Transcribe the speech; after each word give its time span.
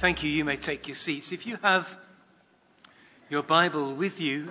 Thank 0.00 0.22
you. 0.22 0.30
You 0.30 0.46
may 0.46 0.56
take 0.56 0.88
your 0.88 0.94
seats. 0.94 1.30
If 1.30 1.46
you 1.46 1.58
have 1.60 1.86
your 3.28 3.42
Bible 3.42 3.92
with 3.92 4.18
you, 4.18 4.50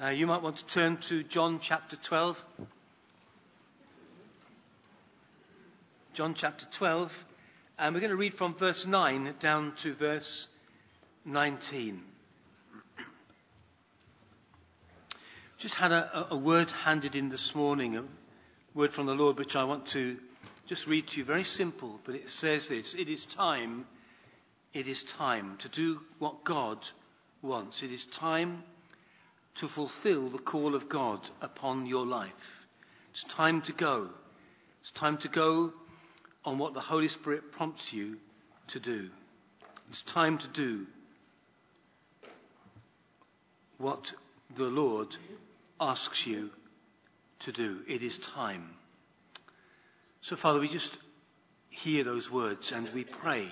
uh, 0.00 0.10
you 0.10 0.28
might 0.28 0.42
want 0.42 0.58
to 0.58 0.66
turn 0.66 0.98
to 1.08 1.24
John 1.24 1.58
chapter 1.60 1.96
12. 1.96 2.40
John 6.14 6.34
chapter 6.34 6.66
12, 6.70 7.24
and 7.80 7.92
we're 7.96 8.00
going 8.00 8.10
to 8.10 8.16
read 8.16 8.34
from 8.34 8.54
verse 8.54 8.86
9 8.86 9.34
down 9.40 9.74
to 9.78 9.92
verse 9.92 10.46
19. 11.24 12.00
Just 15.58 15.74
had 15.74 15.90
a, 15.90 16.28
a 16.30 16.36
word 16.36 16.70
handed 16.70 17.16
in 17.16 17.28
this 17.28 17.56
morning, 17.56 17.96
a 17.96 18.04
word 18.72 18.92
from 18.92 19.06
the 19.06 19.16
Lord, 19.16 19.36
which 19.36 19.56
I 19.56 19.64
want 19.64 19.86
to 19.86 20.16
just 20.66 20.86
read 20.86 21.08
to 21.08 21.18
you. 21.18 21.24
Very 21.24 21.42
simple, 21.42 21.98
but 22.04 22.14
it 22.14 22.28
says 22.28 22.68
this 22.68 22.94
It 22.94 23.08
is 23.08 23.24
time 23.24 23.84
it 24.72 24.86
is 24.86 25.02
time 25.02 25.56
to 25.58 25.68
do 25.68 26.00
what 26.18 26.44
God 26.44 26.86
wants. 27.42 27.82
It 27.82 27.92
is 27.92 28.06
time 28.06 28.62
to 29.56 29.66
fulfill 29.66 30.28
the 30.28 30.38
call 30.38 30.74
of 30.74 30.88
God 30.88 31.20
upon 31.40 31.86
your 31.86 32.06
life. 32.06 32.66
It's 33.12 33.24
time 33.24 33.62
to 33.62 33.72
go. 33.72 34.08
It's 34.80 34.92
time 34.92 35.18
to 35.18 35.28
go 35.28 35.72
on 36.44 36.58
what 36.58 36.74
the 36.74 36.80
Holy 36.80 37.08
Spirit 37.08 37.52
prompts 37.52 37.92
you 37.92 38.18
to 38.68 38.80
do. 38.80 39.10
It's 39.90 40.02
time 40.02 40.38
to 40.38 40.48
do 40.48 40.86
what 43.78 44.12
the 44.56 44.64
Lord 44.64 45.08
asks 45.80 46.26
you 46.26 46.50
to 47.40 47.52
do. 47.52 47.80
It 47.88 48.02
is 48.02 48.18
time. 48.18 48.70
So, 50.22 50.36
Father, 50.36 50.60
we 50.60 50.68
just 50.68 50.96
hear 51.70 52.04
those 52.04 52.30
words 52.30 52.72
and 52.72 52.88
we 52.94 53.04
pray 53.04 53.48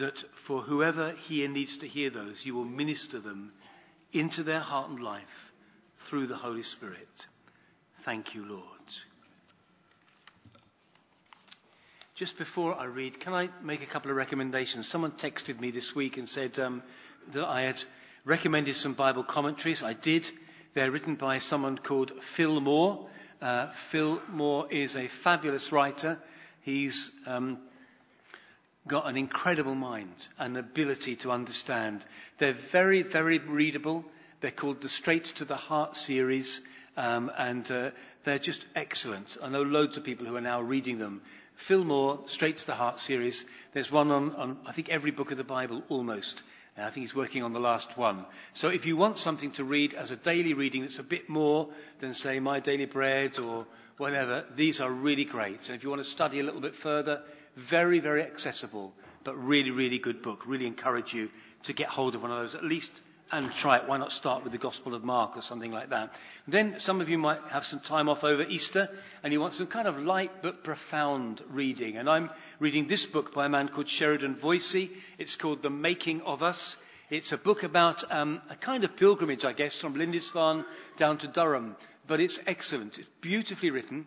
that 0.00 0.18
for 0.34 0.62
whoever 0.62 1.12
here 1.12 1.48
needs 1.48 1.78
to 1.78 1.88
hear 1.88 2.10
those, 2.10 2.44
you 2.44 2.54
will 2.54 2.64
minister 2.64 3.18
them 3.18 3.52
into 4.12 4.42
their 4.42 4.60
heart 4.60 4.90
and 4.90 5.00
life 5.00 5.52
through 5.98 6.26
the 6.26 6.36
Holy 6.36 6.62
Spirit. 6.62 7.26
Thank 8.04 8.34
you, 8.34 8.44
Lord. 8.44 8.62
Just 12.14 12.38
before 12.38 12.74
I 12.74 12.84
read, 12.84 13.20
can 13.20 13.34
I 13.34 13.48
make 13.62 13.82
a 13.82 13.86
couple 13.86 14.10
of 14.10 14.16
recommendations? 14.16 14.88
Someone 14.88 15.12
texted 15.12 15.60
me 15.60 15.70
this 15.70 15.94
week 15.94 16.16
and 16.16 16.28
said 16.28 16.58
um, 16.58 16.82
that 17.32 17.44
I 17.44 17.62
had 17.62 17.82
recommended 18.24 18.76
some 18.76 18.94
Bible 18.94 19.22
commentaries. 19.22 19.82
I 19.82 19.92
did. 19.92 20.30
They're 20.74 20.90
written 20.90 21.14
by 21.14 21.38
someone 21.38 21.78
called 21.78 22.22
Phil 22.22 22.60
Moore. 22.60 23.08
Uh, 23.40 23.68
Phil 23.68 24.20
Moore 24.28 24.66
is 24.70 24.96
a 24.96 25.08
fabulous 25.08 25.72
writer. 25.72 26.18
He's 26.62 27.10
um, 27.26 27.58
got 28.86 29.06
an 29.06 29.16
incredible 29.16 29.74
mind 29.74 30.28
and 30.38 30.56
ability 30.56 31.16
to 31.16 31.30
understand. 31.30 32.04
They're 32.38 32.52
very, 32.52 33.02
very 33.02 33.38
readable. 33.38 34.04
They're 34.40 34.50
called 34.50 34.80
the 34.80 34.88
Straight 34.88 35.26
to 35.36 35.44
the 35.44 35.56
Heart 35.56 35.96
series, 35.96 36.60
um, 36.96 37.30
and 37.36 37.70
uh, 37.70 37.90
they're 38.24 38.38
just 38.38 38.64
excellent. 38.74 39.36
I 39.42 39.48
know 39.48 39.62
loads 39.62 39.96
of 39.96 40.04
people 40.04 40.26
who 40.26 40.36
are 40.36 40.40
now 40.40 40.60
reading 40.62 40.98
them. 40.98 41.20
Phil 41.56 41.84
Moore, 41.84 42.20
Straight 42.26 42.58
to 42.58 42.66
the 42.66 42.74
Heart 42.74 43.00
series. 43.00 43.44
There's 43.74 43.92
one 43.92 44.10
on, 44.10 44.34
on 44.34 44.58
I 44.66 44.72
think, 44.72 44.88
every 44.88 45.10
book 45.10 45.30
of 45.30 45.36
the 45.36 45.44
Bible 45.44 45.82
almost. 45.90 46.42
I 46.82 46.90
think 46.90 47.04
he's 47.04 47.14
working 47.14 47.42
on 47.42 47.52
the 47.52 47.60
last 47.60 47.96
one. 47.96 48.24
So 48.54 48.68
if 48.68 48.86
you 48.86 48.96
want 48.96 49.18
something 49.18 49.50
to 49.52 49.64
read 49.64 49.94
as 49.94 50.10
a 50.10 50.16
daily 50.16 50.54
reading 50.54 50.82
that's 50.82 50.98
a 50.98 51.02
bit 51.02 51.28
more 51.28 51.68
than, 51.98 52.14
say, 52.14 52.40
My 52.40 52.60
Daily 52.60 52.86
Bread 52.86 53.38
or 53.38 53.66
whatever, 53.96 54.44
these 54.56 54.80
are 54.80 54.90
really 54.90 55.24
great. 55.24 55.68
And 55.68 55.76
if 55.76 55.82
you 55.82 55.90
want 55.90 56.02
to 56.02 56.08
study 56.08 56.40
a 56.40 56.42
little 56.42 56.60
bit 56.60 56.74
further, 56.74 57.22
very, 57.56 57.98
very 57.98 58.22
accessible, 58.22 58.92
but 59.24 59.36
really, 59.36 59.70
really 59.70 59.98
good 59.98 60.22
book. 60.22 60.44
Really 60.46 60.66
encourage 60.66 61.12
you 61.12 61.28
to 61.64 61.72
get 61.72 61.88
hold 61.88 62.14
of 62.14 62.22
one 62.22 62.30
of 62.30 62.38
those 62.38 62.54
at 62.54 62.64
least 62.64 62.90
and 63.32 63.52
try 63.52 63.76
it. 63.76 63.88
Why 63.88 63.96
not 63.96 64.12
start 64.12 64.42
with 64.42 64.52
the 64.52 64.58
Gospel 64.58 64.94
of 64.94 65.04
Mark 65.04 65.36
or 65.36 65.42
something 65.42 65.70
like 65.70 65.90
that? 65.90 66.14
Then 66.48 66.78
some 66.78 67.00
of 67.00 67.08
you 67.08 67.18
might 67.18 67.40
have 67.50 67.64
some 67.64 67.80
time 67.80 68.08
off 68.08 68.24
over 68.24 68.42
Easter 68.42 68.88
and 69.22 69.32
you 69.32 69.40
want 69.40 69.54
some 69.54 69.66
kind 69.66 69.86
of 69.86 70.02
light 70.02 70.42
but 70.42 70.64
profound 70.64 71.42
reading. 71.50 71.96
And 71.96 72.08
I'm 72.08 72.30
reading 72.58 72.86
this 72.86 73.06
book 73.06 73.34
by 73.34 73.46
a 73.46 73.48
man 73.48 73.68
called 73.68 73.88
Sheridan 73.88 74.36
Voysey. 74.36 74.90
It's 75.18 75.36
called 75.36 75.62
The 75.62 75.70
Making 75.70 76.22
of 76.22 76.42
Us. 76.42 76.76
It's 77.08 77.32
a 77.32 77.38
book 77.38 77.62
about 77.62 78.04
um, 78.12 78.40
a 78.50 78.56
kind 78.56 78.84
of 78.84 78.96
pilgrimage, 78.96 79.44
I 79.44 79.52
guess, 79.52 79.76
from 79.76 79.94
Lindisfarne 79.94 80.64
down 80.96 81.18
to 81.18 81.26
Durham. 81.28 81.76
But 82.06 82.20
it's 82.20 82.40
excellent. 82.46 82.98
It's 82.98 83.08
beautifully 83.20 83.70
written 83.70 84.06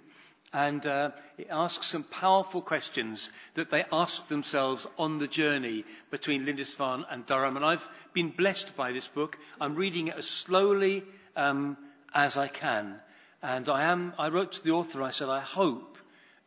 and 0.54 0.86
uh, 0.86 1.10
it 1.40 1.48
asks 1.50 1.88
some 1.88 2.04
powerful 2.04 2.62
questions 2.62 3.32
that 3.56 3.72
they 3.72 3.84
ask 3.92 4.28
themselves 4.28 4.88
on 5.00 5.18
the 5.18 5.28
journey 5.28 5.84
between 6.12 6.46
Lindisfarne 6.46 7.06
and 7.10 7.26
Durham. 7.26 7.58
And 7.58 7.66
I've 7.66 7.88
been 8.14 8.30
blessed 8.30 8.76
by 8.78 8.92
this 8.92 9.08
book. 9.08 9.38
I'm 9.60 9.74
reading 9.76 10.10
it 10.10 10.16
as 10.16 10.30
slowly 10.30 11.04
um, 11.36 11.76
as 12.14 12.38
I 12.38 12.48
can. 12.48 13.00
And 13.42 13.68
I, 13.68 13.86
am, 13.86 14.14
I 14.20 14.30
wrote 14.30 14.54
to 14.54 14.64
the 14.64 14.72
author, 14.72 15.02
I 15.02 15.10
said, 15.10 15.28
I 15.28 15.40
hope 15.40 15.98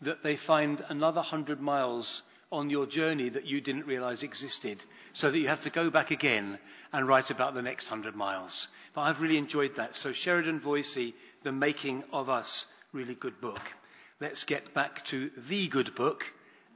that 0.02 0.22
they 0.22 0.36
find 0.36 0.84
another 0.88 1.20
hundred 1.20 1.60
miles 1.60 2.22
on 2.52 2.70
your 2.70 2.86
journey 2.86 3.30
that 3.30 3.44
you 3.46 3.60
didn't 3.60 3.86
realize 3.86 4.22
existed, 4.22 4.84
so 5.14 5.32
that 5.32 5.38
you 5.38 5.48
have 5.48 5.62
to 5.62 5.70
go 5.70 5.90
back 5.90 6.12
again 6.12 6.60
and 6.92 7.08
write 7.08 7.32
about 7.32 7.54
the 7.54 7.62
next 7.62 7.88
hundred 7.88 8.14
miles. 8.14 8.68
But 8.94 9.00
I've 9.02 9.20
really 9.20 9.36
enjoyed 9.36 9.76
that. 9.76 9.96
So 9.96 10.12
Sheridan 10.12 10.60
Voysey, 10.60 11.14
The 11.42 11.50
Making 11.50 12.04
of 12.12 12.30
Us, 12.30 12.66
really 12.92 13.16
good 13.16 13.40
book 13.40 13.60
let's 14.18 14.44
get 14.44 14.72
back 14.72 15.04
to 15.04 15.30
the 15.48 15.68
good 15.68 15.94
book 15.94 16.24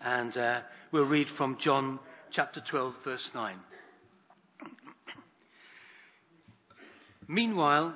and 0.03 0.37
uh, 0.37 0.61
we'll 0.93 1.05
read 1.05 1.29
from 1.29 1.57
John 1.57 1.99
chapter 2.31 2.61
12, 2.61 2.95
verse 3.03 3.31
9. 3.35 3.57
Meanwhile, 7.27 7.95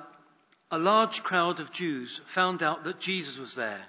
a 0.71 0.79
large 0.79 1.21
crowd 1.21 1.59
of 1.59 1.71
Jews 1.71 2.21
found 2.25 2.63
out 2.63 2.85
that 2.85 2.99
Jesus 2.99 3.37
was 3.37 3.53
there 3.53 3.81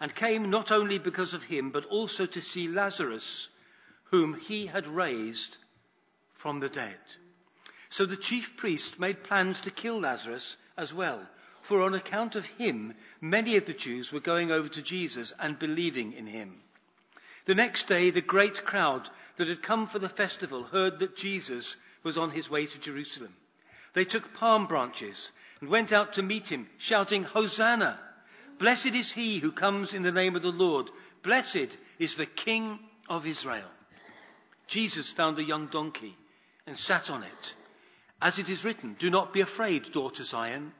and 0.00 0.12
came 0.12 0.50
not 0.50 0.72
only 0.72 0.98
because 0.98 1.32
of 1.32 1.44
him, 1.44 1.70
but 1.70 1.84
also 1.86 2.26
to 2.26 2.40
see 2.40 2.66
Lazarus, 2.66 3.48
whom 4.04 4.34
he 4.34 4.66
had 4.66 4.88
raised 4.88 5.56
from 6.34 6.58
the 6.58 6.68
dead. 6.68 6.98
So 7.88 8.04
the 8.04 8.16
chief 8.16 8.56
priest 8.56 8.98
made 8.98 9.22
plans 9.22 9.60
to 9.60 9.70
kill 9.70 10.00
Lazarus 10.00 10.56
as 10.76 10.92
well 10.92 11.20
for 11.68 11.82
on 11.82 11.92
account 11.94 12.34
of 12.34 12.46
him, 12.46 12.94
many 13.20 13.56
of 13.56 13.66
the 13.66 13.74
Jews 13.74 14.10
were 14.10 14.20
going 14.20 14.50
over 14.50 14.68
to 14.68 14.80
Jesus 14.80 15.34
and 15.38 15.58
believing 15.58 16.14
in 16.14 16.26
him. 16.26 16.58
The 17.44 17.54
next 17.54 17.88
day, 17.88 18.08
the 18.08 18.22
great 18.22 18.64
crowd 18.64 19.06
that 19.36 19.48
had 19.48 19.62
come 19.62 19.86
for 19.86 19.98
the 19.98 20.08
festival 20.08 20.62
heard 20.64 21.00
that 21.00 21.14
Jesus 21.14 21.76
was 22.02 22.16
on 22.16 22.30
his 22.30 22.48
way 22.48 22.64
to 22.64 22.78
Jerusalem. 22.78 23.34
They 23.92 24.06
took 24.06 24.32
palm 24.32 24.66
branches 24.66 25.30
and 25.60 25.68
went 25.68 25.92
out 25.92 26.14
to 26.14 26.22
meet 26.22 26.50
him, 26.50 26.66
shouting, 26.78 27.24
Hosanna! 27.24 28.00
Blessed 28.58 28.94
is 28.94 29.12
he 29.12 29.38
who 29.38 29.52
comes 29.52 29.92
in 29.92 30.02
the 30.02 30.10
name 30.10 30.36
of 30.36 30.42
the 30.42 30.48
Lord. 30.48 30.90
Blessed 31.22 31.76
is 31.98 32.14
the 32.14 32.24
King 32.24 32.78
of 33.10 33.26
Israel. 33.26 33.68
Jesus 34.68 35.12
found 35.12 35.38
a 35.38 35.44
young 35.44 35.66
donkey 35.66 36.16
and 36.66 36.78
sat 36.78 37.10
on 37.10 37.24
it. 37.24 37.54
As 38.22 38.38
it 38.38 38.48
is 38.48 38.64
written, 38.64 38.96
do 38.98 39.10
not 39.10 39.34
be 39.34 39.42
afraid, 39.42 39.92
daughter 39.92 40.24
Zion. 40.24 40.72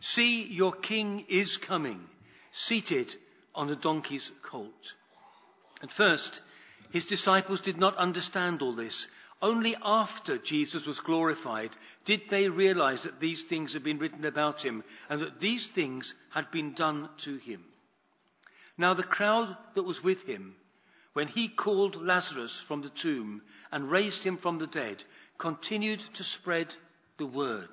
See, 0.00 0.44
your 0.44 0.72
king 0.72 1.24
is 1.28 1.56
coming, 1.56 2.06
seated 2.52 3.14
on 3.54 3.70
a 3.70 3.76
donkey's 3.76 4.30
colt. 4.42 4.94
At 5.82 5.90
first, 5.90 6.40
his 6.90 7.06
disciples 7.06 7.60
did 7.60 7.78
not 7.78 7.96
understand 7.96 8.62
all 8.62 8.72
this. 8.72 9.06
Only 9.42 9.76
after 9.82 10.38
Jesus 10.38 10.86
was 10.86 11.00
glorified 11.00 11.70
did 12.04 12.28
they 12.30 12.48
realize 12.48 13.02
that 13.02 13.20
these 13.20 13.42
things 13.42 13.74
had 13.74 13.82
been 13.82 13.98
written 13.98 14.24
about 14.24 14.62
him 14.62 14.82
and 15.10 15.20
that 15.20 15.40
these 15.40 15.68
things 15.68 16.14
had 16.30 16.50
been 16.50 16.72
done 16.72 17.08
to 17.18 17.36
him. 17.36 17.62
Now 18.78 18.94
the 18.94 19.02
crowd 19.02 19.56
that 19.74 19.82
was 19.82 20.02
with 20.02 20.26
him, 20.26 20.54
when 21.12 21.28
he 21.28 21.48
called 21.48 22.02
Lazarus 22.02 22.60
from 22.60 22.82
the 22.82 22.90
tomb 22.90 23.42
and 23.72 23.90
raised 23.90 24.22
him 24.22 24.36
from 24.36 24.58
the 24.58 24.66
dead, 24.66 25.02
continued 25.38 26.00
to 26.14 26.24
spread 26.24 26.74
the 27.18 27.26
word. 27.26 27.70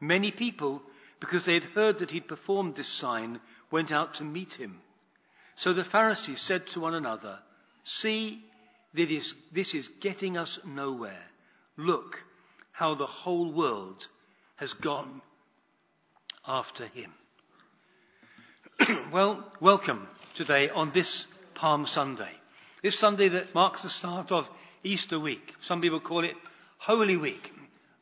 Many 0.00 0.30
people 0.30 0.82
because 1.20 1.44
they 1.44 1.54
had 1.54 1.64
heard 1.64 1.98
that 1.98 2.10
he'd 2.10 2.28
performed 2.28 2.76
this 2.76 2.88
sign, 2.88 3.40
went 3.70 3.92
out 3.92 4.14
to 4.14 4.24
meet 4.24 4.54
him. 4.54 4.80
So 5.56 5.72
the 5.72 5.84
Pharisees 5.84 6.40
said 6.40 6.66
to 6.68 6.80
one 6.80 6.94
another, 6.94 7.38
See, 7.84 8.42
this 8.92 9.74
is 9.74 9.88
getting 10.00 10.36
us 10.36 10.58
nowhere. 10.64 11.24
Look 11.76 12.22
how 12.72 12.94
the 12.94 13.06
whole 13.06 13.50
world 13.50 14.06
has 14.56 14.72
gone 14.72 15.22
after 16.46 16.86
him. 16.86 17.12
well, 19.12 19.44
welcome 19.60 20.06
today 20.34 20.68
on 20.68 20.90
this 20.92 21.26
Palm 21.54 21.86
Sunday. 21.86 22.30
This 22.82 22.98
Sunday 22.98 23.28
that 23.28 23.54
marks 23.54 23.82
the 23.82 23.88
start 23.88 24.32
of 24.32 24.48
Easter 24.84 25.18
week. 25.18 25.54
Some 25.62 25.80
people 25.80 26.00
call 26.00 26.24
it 26.24 26.36
Holy 26.78 27.16
Week. 27.16 27.52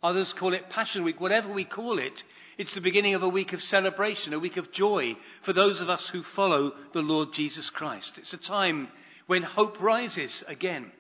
Others 0.04 0.34
call 0.34 0.52
it 0.52 0.68
Passion 0.68 1.02
Week. 1.02 1.18
Whatever 1.18 1.50
we 1.50 1.64
call 1.64 1.98
it, 1.98 2.24
it's 2.58 2.74
the 2.74 2.82
beginning 2.82 3.14
of 3.14 3.22
a 3.22 3.28
week 3.28 3.54
of 3.54 3.62
celebration, 3.62 4.34
a 4.34 4.38
week 4.38 4.58
of 4.58 4.70
joy 4.70 5.16
for 5.40 5.54
those 5.54 5.80
of 5.80 5.88
us 5.88 6.06
who 6.06 6.22
follow 6.22 6.74
the 6.92 7.00
Lord 7.00 7.32
Jesus 7.32 7.70
Christ. 7.70 8.18
It's 8.18 8.34
a 8.34 8.36
time 8.36 8.88
when 9.28 9.42
hope 9.42 9.80
rises 9.80 10.44
again. 10.46 10.92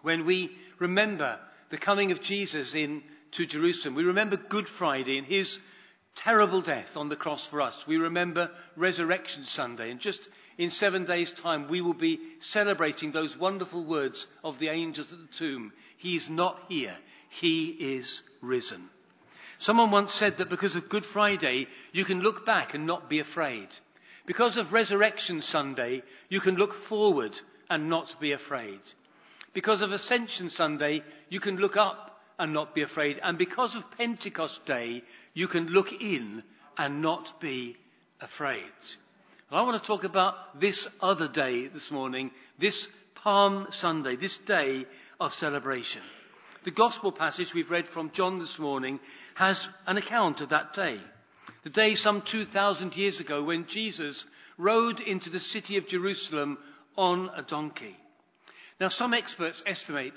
when 0.00 0.24
we 0.24 0.56
remember 0.78 1.38
the 1.68 1.76
coming 1.76 2.12
of 2.12 2.22
Jesus 2.22 2.74
in 2.74 3.02
to 3.32 3.44
Jerusalem. 3.44 3.94
We 3.94 4.04
remember 4.04 4.38
Good 4.38 4.66
Friday 4.66 5.18
and 5.18 5.26
his 5.26 5.58
terrible 6.14 6.60
death 6.60 6.96
on 6.96 7.08
the 7.08 7.16
cross 7.16 7.46
for 7.46 7.60
us. 7.60 7.86
We 7.86 7.96
remember 7.96 8.50
Resurrection 8.76 9.44
Sunday. 9.44 9.90
And 9.90 10.00
just 10.00 10.20
in 10.58 10.70
seven 10.70 11.04
days' 11.04 11.32
time, 11.32 11.68
we 11.68 11.80
will 11.80 11.94
be 11.94 12.20
celebrating 12.40 13.12
those 13.12 13.36
wonderful 13.36 13.84
words 13.84 14.26
of 14.44 14.58
the 14.58 14.68
angels 14.68 15.12
at 15.12 15.18
the 15.18 15.36
tomb. 15.36 15.72
He's 15.96 16.28
not 16.28 16.60
here. 16.68 16.96
He 17.30 17.68
is 17.68 18.22
risen. 18.40 18.88
Someone 19.58 19.90
once 19.90 20.12
said 20.12 20.38
that 20.38 20.48
because 20.48 20.76
of 20.76 20.88
Good 20.88 21.04
Friday, 21.04 21.66
you 21.92 22.04
can 22.04 22.20
look 22.20 22.46
back 22.46 22.74
and 22.74 22.86
not 22.86 23.10
be 23.10 23.18
afraid. 23.18 23.68
Because 24.26 24.56
of 24.56 24.72
Resurrection 24.72 25.42
Sunday, 25.42 26.02
you 26.28 26.40
can 26.40 26.56
look 26.56 26.74
forward 26.74 27.38
and 27.68 27.88
not 27.88 28.20
be 28.20 28.32
afraid. 28.32 28.80
Because 29.52 29.82
of 29.82 29.92
Ascension 29.92 30.50
Sunday, 30.50 31.02
you 31.28 31.40
can 31.40 31.56
look 31.56 31.76
up 31.76 32.09
and 32.40 32.52
not 32.54 32.74
be 32.74 32.82
afraid. 32.82 33.20
And 33.22 33.36
because 33.36 33.74
of 33.74 33.90
Pentecost 33.98 34.64
Day, 34.64 35.02
you 35.34 35.46
can 35.46 35.68
look 35.68 35.92
in 35.92 36.42
and 36.76 37.02
not 37.02 37.38
be 37.38 37.76
afraid. 38.20 38.62
I 39.52 39.62
want 39.62 39.80
to 39.80 39.86
talk 39.86 40.04
about 40.04 40.58
this 40.58 40.88
other 41.00 41.28
day 41.28 41.66
this 41.66 41.90
morning, 41.90 42.30
this 42.58 42.88
Palm 43.16 43.66
Sunday, 43.70 44.16
this 44.16 44.38
day 44.38 44.86
of 45.20 45.34
celebration. 45.34 46.02
The 46.62 46.70
gospel 46.70 47.12
passage 47.12 47.52
we've 47.52 47.70
read 47.70 47.88
from 47.88 48.10
John 48.12 48.38
this 48.38 48.58
morning 48.58 49.00
has 49.34 49.68
an 49.86 49.98
account 49.98 50.40
of 50.40 50.50
that 50.50 50.72
day. 50.72 50.98
The 51.64 51.70
day 51.70 51.94
some 51.94 52.22
2,000 52.22 52.96
years 52.96 53.20
ago 53.20 53.42
when 53.42 53.66
Jesus 53.66 54.24
rode 54.56 55.00
into 55.00 55.30
the 55.30 55.40
city 55.40 55.76
of 55.76 55.88
Jerusalem 55.88 56.58
on 56.96 57.30
a 57.34 57.42
donkey. 57.42 57.96
Now, 58.78 58.88
some 58.88 59.12
experts 59.12 59.62
estimate 59.66 60.14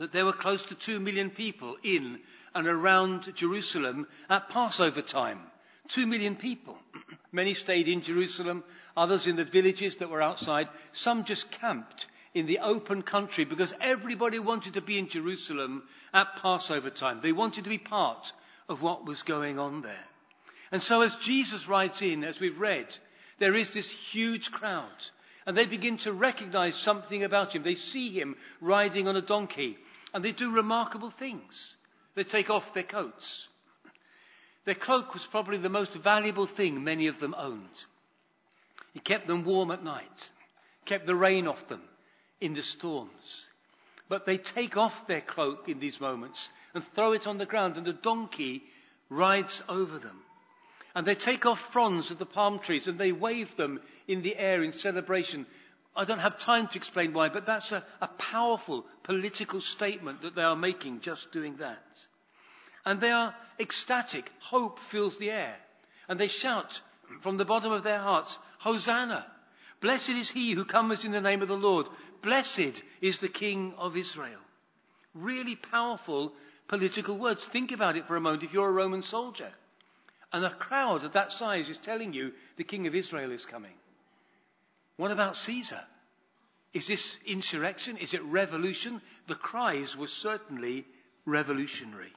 that 0.00 0.12
there 0.12 0.24
were 0.24 0.32
close 0.32 0.64
to 0.64 0.74
two 0.74 0.98
million 0.98 1.28
people 1.28 1.76
in 1.82 2.18
and 2.54 2.66
around 2.66 3.34
Jerusalem 3.34 4.06
at 4.30 4.48
Passover 4.48 5.02
time. 5.02 5.38
Two 5.88 6.06
million 6.06 6.36
people. 6.36 6.78
Many 7.32 7.52
stayed 7.52 7.86
in 7.86 8.00
Jerusalem, 8.00 8.64
others 8.96 9.26
in 9.26 9.36
the 9.36 9.44
villages 9.44 9.96
that 9.96 10.08
were 10.08 10.22
outside. 10.22 10.70
Some 10.92 11.24
just 11.24 11.50
camped 11.50 12.06
in 12.32 12.46
the 12.46 12.60
open 12.60 13.02
country 13.02 13.44
because 13.44 13.74
everybody 13.78 14.38
wanted 14.38 14.74
to 14.74 14.80
be 14.80 14.98
in 14.98 15.06
Jerusalem 15.06 15.82
at 16.14 16.36
Passover 16.40 16.88
time. 16.88 17.20
They 17.20 17.32
wanted 17.32 17.64
to 17.64 17.70
be 17.70 17.76
part 17.76 18.32
of 18.70 18.80
what 18.80 19.04
was 19.04 19.22
going 19.22 19.58
on 19.58 19.82
there. 19.82 20.06
And 20.72 20.80
so 20.80 21.02
as 21.02 21.14
Jesus 21.16 21.68
rides 21.68 22.00
in, 22.00 22.24
as 22.24 22.40
we've 22.40 22.58
read, 22.58 22.86
there 23.38 23.54
is 23.54 23.72
this 23.72 23.90
huge 23.90 24.50
crowd 24.50 24.88
and 25.46 25.56
they 25.56 25.66
begin 25.66 25.96
to 25.98 26.12
recognize 26.12 26.76
something 26.76 27.24
about 27.24 27.54
him. 27.54 27.62
They 27.62 27.74
see 27.74 28.10
him 28.10 28.36
riding 28.60 29.08
on 29.08 29.16
a 29.16 29.20
donkey 29.20 29.76
and 30.12 30.24
they 30.24 30.32
do 30.32 30.50
remarkable 30.50 31.10
things. 31.10 31.76
They 32.14 32.24
take 32.24 32.50
off 32.50 32.74
their 32.74 32.82
coats. 32.82 33.48
Their 34.64 34.74
cloak 34.74 35.14
was 35.14 35.24
probably 35.26 35.58
the 35.58 35.68
most 35.68 35.92
valuable 35.94 36.46
thing 36.46 36.84
many 36.84 37.06
of 37.06 37.18
them 37.18 37.34
owned. 37.36 37.84
It 38.94 39.04
kept 39.04 39.26
them 39.26 39.44
warm 39.44 39.70
at 39.70 39.84
night, 39.84 40.30
kept 40.84 41.06
the 41.06 41.14
rain 41.14 41.46
off 41.46 41.68
them 41.68 41.82
in 42.40 42.54
the 42.54 42.62
storms. 42.62 43.46
But 44.08 44.26
they 44.26 44.38
take 44.38 44.76
off 44.76 45.06
their 45.06 45.20
cloak 45.20 45.68
in 45.68 45.78
these 45.78 46.00
moments 46.00 46.48
and 46.74 46.84
throw 46.84 47.12
it 47.12 47.26
on 47.26 47.38
the 47.38 47.46
ground 47.46 47.76
and 47.76 47.86
the 47.86 47.92
donkey 47.92 48.62
rides 49.08 49.62
over 49.68 49.98
them. 49.98 50.20
And 50.94 51.06
they 51.06 51.14
take 51.14 51.46
off 51.46 51.60
fronds 51.72 52.10
of 52.10 52.18
the 52.18 52.26
palm 52.26 52.58
trees 52.58 52.88
and 52.88 52.98
they 52.98 53.12
wave 53.12 53.54
them 53.56 53.80
in 54.08 54.22
the 54.22 54.36
air 54.36 54.62
in 54.64 54.72
celebration. 54.72 55.46
I 55.94 56.04
don't 56.04 56.18
have 56.18 56.38
time 56.38 56.68
to 56.68 56.78
explain 56.78 57.12
why, 57.12 57.28
but 57.28 57.46
that's 57.46 57.72
a, 57.72 57.84
a 58.00 58.06
powerful 58.06 58.86
political 59.02 59.60
statement 59.60 60.22
that 60.22 60.34
they 60.34 60.42
are 60.42 60.56
making 60.56 61.00
just 61.00 61.32
doing 61.32 61.56
that. 61.56 61.84
And 62.84 63.00
they 63.00 63.10
are 63.10 63.34
ecstatic. 63.58 64.30
Hope 64.38 64.78
fills 64.78 65.18
the 65.18 65.30
air. 65.30 65.56
And 66.08 66.18
they 66.18 66.28
shout 66.28 66.80
from 67.20 67.36
the 67.36 67.44
bottom 67.44 67.72
of 67.72 67.82
their 67.82 67.98
hearts, 67.98 68.38
Hosanna! 68.58 69.26
Blessed 69.80 70.10
is 70.10 70.30
he 70.30 70.52
who 70.52 70.64
comes 70.64 71.04
in 71.04 71.12
the 71.12 71.20
name 71.20 71.42
of 71.42 71.48
the 71.48 71.56
Lord. 71.56 71.86
Blessed 72.22 72.82
is 73.00 73.20
the 73.20 73.28
King 73.28 73.74
of 73.78 73.96
Israel. 73.96 74.40
Really 75.14 75.56
powerful 75.56 76.34
political 76.68 77.16
words. 77.16 77.44
Think 77.44 77.72
about 77.72 77.96
it 77.96 78.06
for 78.06 78.16
a 78.16 78.20
moment 78.20 78.44
if 78.44 78.52
you're 78.52 78.68
a 78.68 78.72
Roman 78.72 79.02
soldier. 79.02 79.50
And 80.32 80.44
a 80.44 80.50
crowd 80.50 81.04
of 81.04 81.12
that 81.12 81.32
size 81.32 81.68
is 81.68 81.78
telling 81.78 82.12
you 82.12 82.32
the 82.56 82.64
king 82.64 82.86
of 82.86 82.94
Israel 82.94 83.32
is 83.32 83.44
coming. 83.44 83.74
What 85.00 85.12
about 85.12 85.34
Caesar? 85.34 85.80
Is 86.74 86.86
this 86.86 87.16
insurrection? 87.24 87.96
Is 87.96 88.12
it 88.12 88.22
revolution? 88.22 89.00
The 89.28 89.34
cries 89.34 89.96
were 89.96 90.08
certainly 90.08 90.84
revolutionary. 91.24 92.12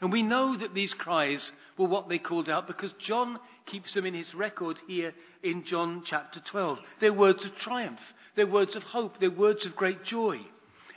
And 0.00 0.10
we 0.10 0.24
know 0.24 0.56
that 0.56 0.74
these 0.74 0.92
cries 0.92 1.52
were 1.76 1.86
what 1.86 2.08
they 2.08 2.18
called 2.18 2.50
out 2.50 2.66
because 2.66 2.92
John 2.94 3.38
keeps 3.64 3.94
them 3.94 4.06
in 4.06 4.14
his 4.14 4.34
record 4.34 4.80
here 4.88 5.14
in 5.44 5.62
John 5.62 6.02
chapter 6.04 6.40
12. 6.40 6.80
They're 6.98 7.12
words 7.12 7.44
of 7.44 7.54
triumph. 7.54 8.12
They're 8.34 8.44
words 8.44 8.74
of 8.74 8.82
hope. 8.82 9.20
They're 9.20 9.30
words 9.30 9.64
of 9.64 9.76
great 9.76 10.02
joy. 10.02 10.40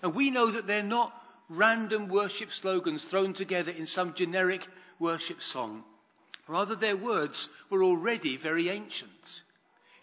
And 0.02 0.16
we 0.16 0.32
know 0.32 0.48
that 0.48 0.66
they're 0.66 0.82
not 0.82 1.14
random 1.48 2.08
worship 2.08 2.52
slogans 2.52 3.04
thrown 3.04 3.34
together 3.34 3.72
in 3.72 3.86
some 3.86 4.16
generic 4.16 4.68
worship 4.98 5.44
song. 5.44 5.84
Rather, 6.48 6.74
their 6.74 6.98
words 6.98 7.50
were 7.70 7.84
already 7.84 8.36
very 8.36 8.70
ancient. 8.70 9.44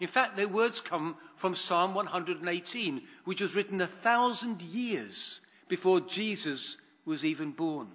In 0.01 0.07
fact, 0.07 0.35
their 0.35 0.47
words 0.47 0.81
come 0.81 1.15
from 1.35 1.55
Psalm 1.55 1.93
118, 1.93 3.07
which 3.23 3.39
was 3.39 3.53
written 3.53 3.79
a 3.81 3.85
thousand 3.85 4.63
years 4.63 5.39
before 5.67 6.01
Jesus 6.01 6.75
was 7.05 7.23
even 7.23 7.51
born. 7.51 7.87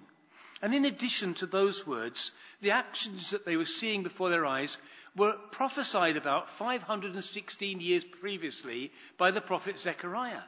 And 0.61 0.73
in 0.73 0.85
addition 0.85 1.33
to 1.35 1.45
those 1.45 1.85
words, 1.85 2.31
the 2.61 2.71
actions 2.71 3.31
that 3.31 3.43
they 3.43 3.57
were 3.57 3.65
seeing 3.65 4.03
before 4.03 4.29
their 4.29 4.45
eyes 4.45 4.77
were 5.17 5.33
prophesied 5.51 6.15
about 6.15 6.49
516 6.51 7.81
years 7.81 8.05
previously 8.05 8.93
by 9.17 9.31
the 9.31 9.41
prophet 9.41 9.77
Zechariah. 9.77 10.43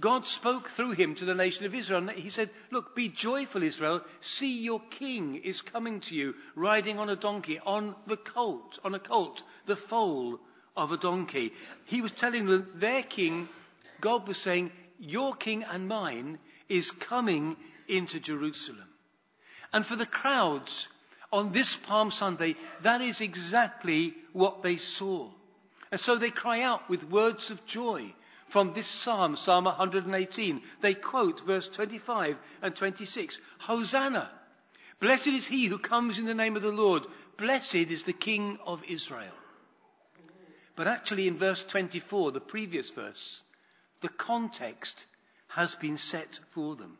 God 0.00 0.26
spoke 0.26 0.70
through 0.70 0.92
him 0.92 1.14
to 1.16 1.26
the 1.26 1.34
nation 1.34 1.66
of 1.66 1.74
Israel. 1.74 2.08
And 2.08 2.18
he 2.18 2.30
said, 2.30 2.48
Look, 2.70 2.94
be 2.94 3.10
joyful, 3.10 3.62
Israel. 3.62 4.00
See, 4.22 4.62
your 4.62 4.80
king 4.88 5.36
is 5.36 5.60
coming 5.60 6.00
to 6.00 6.14
you, 6.14 6.36
riding 6.54 6.98
on 6.98 7.10
a 7.10 7.16
donkey, 7.16 7.58
on 7.58 7.94
the 8.06 8.16
colt, 8.16 8.78
on 8.82 8.94
a 8.94 8.98
colt, 8.98 9.42
the 9.66 9.76
foal 9.76 10.40
of 10.76 10.92
a 10.92 10.96
donkey. 10.96 11.52
He 11.84 12.00
was 12.00 12.12
telling 12.12 12.46
them 12.46 12.70
their 12.76 13.02
king, 13.02 13.48
God 14.00 14.26
was 14.28 14.38
saying, 14.38 14.72
Your 14.98 15.34
king 15.34 15.64
and 15.64 15.88
mine 15.88 16.38
is 16.68 16.90
coming 16.90 17.56
into 17.88 18.20
Jerusalem. 18.20 18.88
And 19.72 19.84
for 19.84 19.96
the 19.96 20.06
crowds 20.06 20.88
on 21.32 21.52
this 21.52 21.74
Palm 21.76 22.10
Sunday, 22.10 22.56
that 22.82 23.00
is 23.00 23.20
exactly 23.20 24.14
what 24.32 24.62
they 24.62 24.76
saw. 24.76 25.30
And 25.90 26.00
so 26.00 26.16
they 26.16 26.30
cry 26.30 26.62
out 26.62 26.88
with 26.88 27.10
words 27.10 27.50
of 27.50 27.64
joy 27.66 28.12
from 28.48 28.72
this 28.72 28.86
psalm, 28.86 29.36
Psalm 29.36 29.64
118. 29.64 30.62
They 30.80 30.94
quote 30.94 31.40
verse 31.40 31.68
25 31.68 32.36
and 32.62 32.74
26. 32.74 33.40
Hosanna! 33.58 34.30
Blessed 35.00 35.28
is 35.28 35.46
he 35.46 35.66
who 35.66 35.78
comes 35.78 36.18
in 36.18 36.26
the 36.26 36.34
name 36.34 36.56
of 36.56 36.62
the 36.62 36.70
Lord. 36.70 37.06
Blessed 37.38 37.74
is 37.74 38.02
the 38.02 38.12
King 38.12 38.58
of 38.66 38.82
Israel. 38.88 39.32
But 40.80 40.88
actually 40.88 41.28
in 41.28 41.36
verse 41.36 41.62
24, 41.62 42.32
the 42.32 42.40
previous 42.40 42.88
verse, 42.88 43.42
the 44.00 44.08
context 44.08 45.04
has 45.48 45.74
been 45.74 45.98
set 45.98 46.40
for 46.52 46.74
them. 46.74 46.96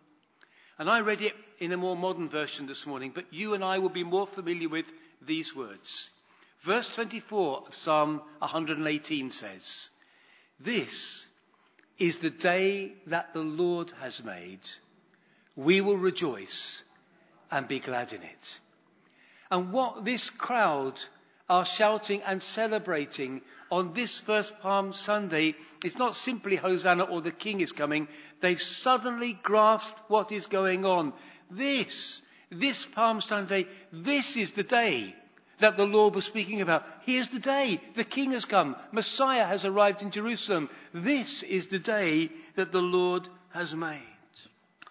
And 0.78 0.90
I 0.90 1.00
read 1.00 1.22
it 1.22 1.34
in 1.60 1.72
a 1.72 1.78
more 1.78 1.96
modern 1.96 2.28
version 2.28 2.66
this 2.66 2.86
morning, 2.86 3.12
but 3.14 3.32
you 3.32 3.54
and 3.54 3.64
I 3.64 3.78
will 3.78 3.88
be 3.88 4.04
more 4.04 4.26
familiar 4.26 4.68
with 4.68 4.92
these 5.22 5.56
words. 5.56 6.10
Verse 6.60 6.94
24 6.94 7.68
of 7.68 7.74
Psalm 7.74 8.20
118 8.40 9.30
says, 9.30 9.88
This 10.58 11.26
is 11.98 12.18
the 12.18 12.28
day 12.28 12.92
that 13.06 13.32
the 13.32 13.40
Lord 13.40 13.94
has 14.02 14.22
made. 14.22 14.60
We 15.56 15.80
will 15.80 15.96
rejoice 15.96 16.84
and 17.50 17.66
be 17.66 17.80
glad 17.80 18.12
in 18.12 18.20
it. 18.20 18.60
And 19.50 19.72
what 19.72 20.04
this 20.04 20.28
crowd 20.28 21.00
are 21.50 21.66
shouting 21.66 22.22
and 22.22 22.40
celebrating 22.40 23.42
on 23.70 23.92
this 23.92 24.18
first 24.18 24.58
Palm 24.60 24.94
Sunday 24.94 25.54
it's 25.84 25.98
not 25.98 26.16
simply 26.16 26.56
Hosanna 26.56 27.04
or 27.04 27.22
the 27.22 27.30
King 27.30 27.60
is 27.60 27.72
coming. 27.72 28.08
They've 28.40 28.60
suddenly 28.60 29.32
grasped 29.32 29.98
what 30.08 30.30
is 30.30 30.46
going 30.46 30.84
on. 30.84 31.12
This, 31.50 32.20
this 32.50 32.84
Palm 32.84 33.20
Sunday, 33.20 33.66
this 33.92 34.36
is 34.36 34.52
the 34.52 34.62
day 34.62 35.14
that 35.58 35.76
the 35.76 35.86
Lord 35.86 36.14
was 36.14 36.24
speaking 36.24 36.60
about. 36.60 36.86
Here's 37.06 37.28
the 37.28 37.38
day. 37.38 37.80
The 37.94 38.04
King 38.04 38.32
has 38.32 38.44
come. 38.44 38.76
Messiah 38.92 39.46
has 39.46 39.64
arrived 39.64 40.02
in 40.02 40.10
Jerusalem. 40.10 40.68
This 40.92 41.42
is 41.42 41.68
the 41.68 41.78
day 41.78 42.30
that 42.56 42.72
the 42.72 42.82
Lord 42.82 43.28
has 43.50 43.74
made. 43.74 44.00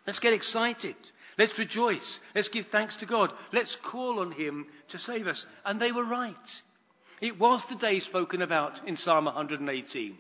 Let's 0.08 0.20
get 0.20 0.34
excited. 0.34 0.96
Let's 1.40 1.58
rejoice. 1.58 2.20
Let's 2.36 2.50
give 2.50 2.66
thanks 2.66 2.98
to 2.98 3.06
God. 3.06 3.32
Let's 3.54 3.78
call 3.78 4.20
on 4.20 4.34
Him 4.34 4.68
to 4.90 5.00
save 5.00 5.26
us. 5.26 5.46
And 5.66 5.80
they 5.80 5.94
were 5.94 6.04
right. 6.04 6.62
It 7.22 7.40
was 7.40 7.64
the 7.66 7.76
day 7.76 8.00
spoken 8.00 8.42
about 8.42 8.86
in 8.86 8.98
Psalm 8.98 9.24
118. 9.24 10.18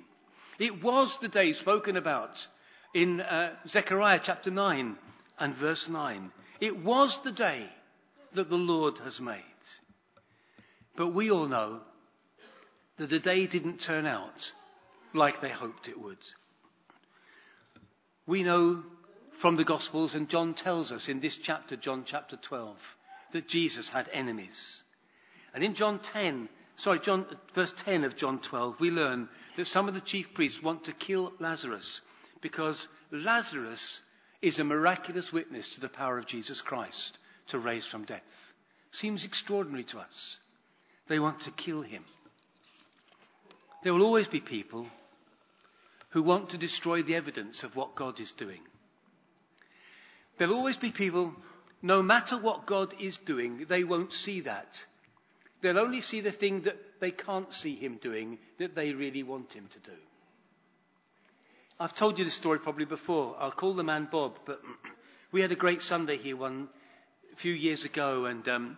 It 0.60 0.82
was 0.82 1.18
the 1.18 1.28
day 1.28 1.52
spoken 1.52 1.98
about 1.98 2.48
in 2.94 3.20
uh, 3.20 3.54
Zechariah 3.68 4.22
chapter 4.24 4.50
9 4.50 4.96
and 5.40 5.56
verse 5.56 5.90
9. 5.90 6.32
It 6.62 6.78
was 6.78 7.22
the 7.22 7.34
day 7.34 7.64
that 8.32 8.50
the 8.50 8.58
Lord 8.58 9.00
has 9.00 9.20
made. 9.20 9.44
But 10.96 11.08
we 11.08 11.32
all 11.32 11.48
know 11.48 11.82
that 12.96 13.10
the 13.10 13.20
day 13.20 13.46
didn't 13.46 13.82
turn 13.82 14.06
out 14.06 14.54
like 15.14 15.42
they 15.42 15.50
hoped 15.50 15.90
it 15.90 16.00
would. 16.00 16.18
We 18.26 18.44
know 18.44 18.84
from 19.39 19.55
the 19.55 19.63
Gospels, 19.63 20.15
and 20.15 20.27
John 20.27 20.53
tells 20.53 20.91
us 20.91 21.08
in 21.08 21.22
this 21.22 21.38
chapter, 21.38 21.77
John 21.77 22.03
chapter 22.05 22.36
12, 22.36 22.98
that 23.31 23.48
Jesus 23.48 23.88
had 23.88 24.10
enemies. 24.12 24.84
And 25.53 25.63
in 25.63 25.75
John 25.75 26.00
10, 26.00 26.50
sorry, 26.75 27.00
John, 27.00 27.25
verse 27.53 27.72
10 27.77 28.03
of 28.03 28.17
John 28.17 28.39
12, 28.39 28.81
we 28.81 28.91
learn 28.91 29.29
that 29.55 29.67
some 29.67 29.88
of 29.88 29.93
the 29.93 30.01
chief 30.01 30.34
priests 30.34 30.62
want 30.62 30.84
to 30.84 30.91
kill 30.91 31.31
Lazarus 31.39 32.01
because 32.41 32.89
Lazarus 33.12 34.01
is 34.41 34.60
a 34.60 34.65
miraculous 34.65 35.31
witness 35.31 35.75
to 35.75 35.79
the 35.79 35.88
power 35.88 36.17
of 36.17 36.25
Jesus 36.25 36.60
Christ 36.60 37.17
to 37.48 37.60
raise 37.60 37.86
from 37.86 38.03
death. 38.03 38.53
Seems 38.91 39.24
extraordinary 39.24 39.86
to 39.86 40.00
us. 40.00 40.41
They 41.08 41.19
want 41.19 41.41
to 41.41 41.51
kill 41.51 41.81
him. 41.81 42.03
There 43.84 43.93
will 43.93 44.03
always 44.03 44.27
be 44.27 44.41
people 44.41 44.86
who 46.10 46.24
want 46.24 46.50
to 46.50 46.58
destroy 46.58 47.03
the 47.03 47.15
evidence 47.15 47.63
of 47.63 47.77
what 47.77 47.96
God 47.96 48.19
is 48.19 48.31
doing. 48.31 48.60
There'll 50.39 50.55
always 50.55 50.77
be 50.77 50.91
people, 50.91 51.34
no 51.81 52.01
matter 52.01 52.38
what 52.38 52.65
God 52.65 52.93
is 52.98 53.17
doing, 53.17 53.65
they 53.67 53.84
won't 53.84 54.13
see 54.13 54.39
that. 54.41 54.86
They'll 55.62 55.77
only 55.77 56.00
see 56.00 56.22
the 56.22 56.31
thing 56.31 56.62
that 56.62 56.77
they 57.01 57.12
can't 57.12 57.51
see 57.53 57.75
him 57.75 57.98
doing 57.98 58.39
that 58.58 58.74
they 58.74 58.93
really 58.93 59.22
want 59.22 59.51
him 59.51 59.67
to 59.72 59.79
do. 59.79 59.98
I've 61.77 61.93
told 61.93 62.19
you 62.19 62.25
this 62.25 62.34
story 62.34 62.60
probably 62.60 62.86
before. 62.86 63.36
I'll 63.38 63.51
call 63.51 63.74
the 63.74 63.84
man 63.84 64.08
Bob, 64.10 64.39
but 64.46 64.62
we 65.34 65.41
had 65.41 65.51
a 65.51 65.55
great 65.55 65.81
Sunday 65.81 66.15
here 66.15 66.38
one 66.38 66.69
few 67.36 67.53
years 67.53 67.84
ago, 67.84 68.24
and 68.25 68.48
um, 68.48 68.77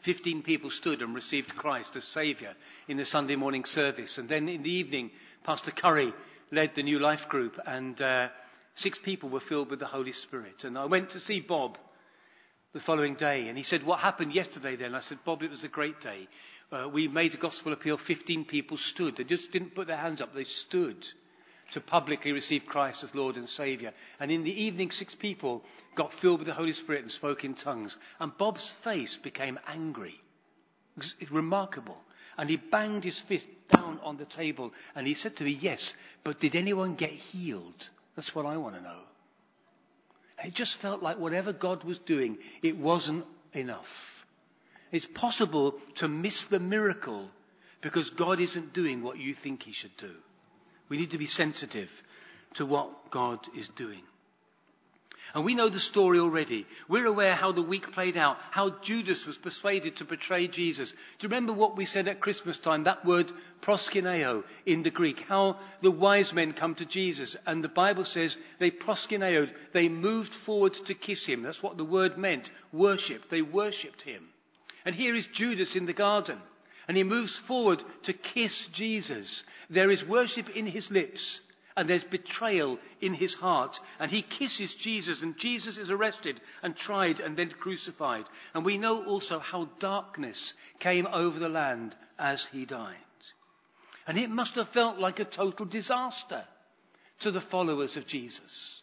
15 0.00 0.42
people 0.42 0.70
stood 0.70 1.02
and 1.02 1.14
received 1.14 1.54
Christ 1.54 1.96
as 1.96 2.04
Saviour 2.04 2.52
in 2.86 2.96
the 2.96 3.04
Sunday 3.04 3.36
morning 3.36 3.66
service. 3.66 4.16
And 4.16 4.26
then 4.26 4.48
in 4.48 4.62
the 4.62 4.72
evening, 4.72 5.10
Pastor 5.44 5.70
Curry 5.70 6.14
led 6.50 6.74
the 6.74 6.82
New 6.82 6.98
Life 6.98 7.28
group, 7.28 7.60
and 7.66 8.00
uh, 8.00 8.28
six 8.74 8.98
people 8.98 9.28
were 9.28 9.40
filled 9.40 9.70
with 9.70 9.80
the 9.80 9.86
Holy 9.86 10.12
Spirit. 10.12 10.64
And 10.64 10.78
I 10.78 10.86
went 10.86 11.10
to 11.10 11.20
see 11.20 11.40
Bob 11.40 11.78
the 12.72 12.80
following 12.80 13.14
day, 13.14 13.48
and 13.48 13.56
he 13.56 13.64
said, 13.64 13.82
What 13.82 14.00
happened 14.00 14.34
yesterday 14.34 14.76
then? 14.76 14.94
I 14.94 15.00
said, 15.00 15.24
Bob, 15.24 15.42
it 15.42 15.50
was 15.50 15.64
a 15.64 15.68
great 15.68 16.00
day. 16.00 16.28
Uh, 16.70 16.88
we 16.88 17.08
made 17.08 17.34
a 17.34 17.38
gospel 17.38 17.72
appeal, 17.72 17.96
15 17.96 18.44
people 18.44 18.76
stood. 18.76 19.16
They 19.16 19.24
just 19.24 19.52
didn't 19.52 19.74
put 19.74 19.86
their 19.86 19.96
hands 19.96 20.20
up, 20.20 20.34
they 20.34 20.44
stood 20.44 21.06
to 21.72 21.80
publicly 21.80 22.32
receive 22.32 22.66
Christ 22.66 23.04
as 23.04 23.14
Lord 23.14 23.36
and 23.36 23.48
Saviour. 23.48 23.92
And 24.20 24.30
in 24.30 24.44
the 24.44 24.62
evening, 24.62 24.90
six 24.90 25.14
people 25.14 25.64
got 25.94 26.12
filled 26.14 26.40
with 26.40 26.46
the 26.46 26.54
Holy 26.54 26.72
Spirit 26.72 27.02
and 27.02 27.12
spoke 27.12 27.44
in 27.44 27.54
tongues. 27.54 27.96
And 28.18 28.36
Bob's 28.36 28.70
face 28.70 29.16
became 29.16 29.58
angry. 29.66 30.18
It 30.96 31.20
was 31.20 31.30
remarkable. 31.30 31.98
And 32.36 32.48
he 32.48 32.56
banged 32.56 33.04
his 33.04 33.18
fist 33.18 33.46
down 33.68 34.00
on 34.02 34.16
the 34.16 34.24
table 34.24 34.72
and 34.94 35.06
he 35.06 35.14
said 35.14 35.36
to 35.36 35.44
me, 35.44 35.50
Yes, 35.50 35.92
but 36.24 36.40
did 36.40 36.56
anyone 36.56 36.94
get 36.94 37.10
healed? 37.10 37.90
That's 38.18 38.34
what 38.34 38.46
I 38.46 38.56
want 38.56 38.74
to 38.74 38.80
know. 38.82 38.98
it 40.44 40.52
just 40.52 40.74
felt 40.74 41.04
like 41.04 41.20
whatever 41.20 41.52
God 41.52 41.84
was 41.84 42.00
doing, 42.00 42.38
it 42.62 42.76
wasn't 42.76 43.24
enough. 43.52 44.26
It's 44.90 45.06
possible 45.06 45.76
to 45.96 46.08
miss 46.08 46.42
the 46.46 46.58
miracle 46.58 47.30
because 47.80 48.10
God 48.10 48.40
isn't 48.40 48.72
doing 48.72 49.04
what 49.04 49.18
you 49.18 49.34
think 49.34 49.62
He 49.62 49.70
should 49.70 49.96
do. 49.98 50.10
We 50.88 50.96
need 50.96 51.12
to 51.12 51.18
be 51.18 51.26
sensitive 51.26 52.02
to 52.54 52.66
what 52.66 53.12
God 53.12 53.38
is 53.56 53.68
doing. 53.68 54.02
And 55.34 55.44
we 55.44 55.54
know 55.54 55.68
the 55.68 55.80
story 55.80 56.18
already. 56.18 56.66
We're 56.88 57.06
aware 57.06 57.34
how 57.34 57.52
the 57.52 57.62
week 57.62 57.92
played 57.92 58.16
out, 58.16 58.38
how 58.50 58.70
Judas 58.70 59.26
was 59.26 59.36
persuaded 59.36 59.96
to 59.96 60.04
betray 60.04 60.48
Jesus. 60.48 60.90
Do 60.90 60.96
you 61.20 61.28
remember 61.28 61.52
what 61.52 61.76
we 61.76 61.84
said 61.84 62.08
at 62.08 62.20
Christmas 62.20 62.58
time? 62.58 62.84
That 62.84 63.04
word 63.04 63.30
proskuneo 63.60 64.44
in 64.64 64.82
the 64.82 64.90
Greek. 64.90 65.20
How 65.20 65.58
the 65.82 65.90
wise 65.90 66.32
men 66.32 66.52
come 66.52 66.74
to 66.76 66.86
Jesus 66.86 67.36
and 67.46 67.62
the 67.62 67.68
Bible 67.68 68.04
says 68.04 68.36
they 68.58 68.70
proskuneoed. 68.70 69.52
They 69.72 69.88
moved 69.88 70.32
forward 70.32 70.74
to 70.74 70.94
kiss 70.94 71.26
him. 71.26 71.42
That's 71.42 71.62
what 71.62 71.76
the 71.76 71.84
word 71.84 72.16
meant. 72.16 72.50
Worship. 72.72 73.28
They 73.28 73.42
worshipped 73.42 74.02
him. 74.02 74.28
And 74.84 74.94
here 74.94 75.14
is 75.14 75.26
Judas 75.26 75.76
in 75.76 75.86
the 75.86 75.92
garden 75.92 76.40
and 76.88 76.96
he 76.96 77.04
moves 77.04 77.36
forward 77.36 77.84
to 78.04 78.14
kiss 78.14 78.66
Jesus. 78.68 79.44
There 79.68 79.90
is 79.90 80.04
worship 80.04 80.56
in 80.56 80.66
his 80.66 80.90
lips 80.90 81.42
and 81.78 81.88
there's 81.88 82.02
betrayal 82.02 82.76
in 83.00 83.14
his 83.14 83.34
heart. 83.34 83.78
And 84.00 84.10
he 84.10 84.20
kisses 84.20 84.74
Jesus 84.74 85.22
and 85.22 85.38
Jesus 85.38 85.78
is 85.78 85.90
arrested 85.90 86.40
and 86.60 86.74
tried 86.74 87.20
and 87.20 87.36
then 87.36 87.50
crucified. 87.50 88.24
And 88.52 88.64
we 88.64 88.78
know 88.78 89.04
also 89.04 89.38
how 89.38 89.68
darkness 89.78 90.54
came 90.80 91.06
over 91.06 91.38
the 91.38 91.48
land 91.48 91.94
as 92.18 92.44
he 92.44 92.64
died. 92.64 92.96
And 94.08 94.18
it 94.18 94.28
must 94.28 94.56
have 94.56 94.68
felt 94.70 94.98
like 94.98 95.20
a 95.20 95.24
total 95.24 95.66
disaster 95.66 96.42
to 97.20 97.30
the 97.30 97.40
followers 97.40 97.96
of 97.96 98.08
Jesus. 98.08 98.82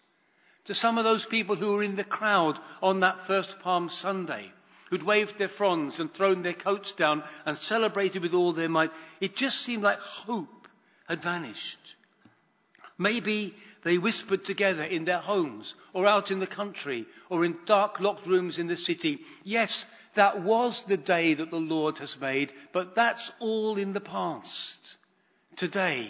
To 0.66 0.74
some 0.74 0.98
of 0.98 1.04
those 1.04 1.26
people 1.26 1.58
who 1.58 1.74
were 1.74 1.84
in 1.84 1.96
the 1.96 2.06
crowd 2.06 2.58
on 2.82 3.02
that 3.02 3.28
first 3.28 3.60
Palm 3.60 3.90
Sunday 3.90 4.54
who'd 4.90 5.04
waved 5.04 5.38
their 5.38 5.50
fronds 5.50 6.00
and 6.00 6.14
thrown 6.14 6.44
their 6.44 6.54
coats 6.54 6.94
down 6.94 7.24
and 7.46 7.58
celebrated 7.58 8.22
with 8.22 8.34
all 8.34 8.54
their 8.54 8.70
might. 8.70 8.92
It 9.20 9.36
just 9.36 9.62
seemed 9.64 9.84
like 9.84 10.00
hope 10.00 10.70
had 11.10 11.22
vanished. 11.22 11.96
Maybe 12.98 13.54
they 13.84 13.98
whispered 13.98 14.46
together 14.46 14.84
in 14.84 15.06
their 15.06 15.20
homes 15.20 15.76
or 15.94 16.08
out 16.08 16.32
in 16.32 16.40
the 16.40 16.48
country 16.48 17.06
or 17.30 17.44
in 17.44 17.58
dark 17.66 18.00
locked 18.00 18.26
rooms 18.26 18.58
in 18.58 18.68
the 18.68 18.78
city. 18.78 19.20
Yes, 19.44 19.86
that 20.14 20.42
was 20.42 20.84
the 20.84 20.98
day 20.98 21.34
that 21.34 21.52
the 21.52 21.60
Lord 21.60 21.98
has 21.98 22.20
made, 22.20 22.54
but 22.72 22.96
that's 22.96 23.32
all 23.40 23.78
in 23.78 23.92
the 23.94 24.02
past. 24.02 24.98
Today 25.58 26.10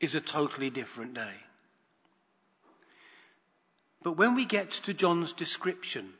is 0.00 0.14
a 0.14 0.20
totally 0.20 0.70
different 0.70 1.14
day. 1.14 1.34
But 4.02 4.16
when 4.16 4.34
we 4.34 4.44
get 4.44 4.70
to 4.70 4.94
John's 4.94 5.32
description 5.32 6.12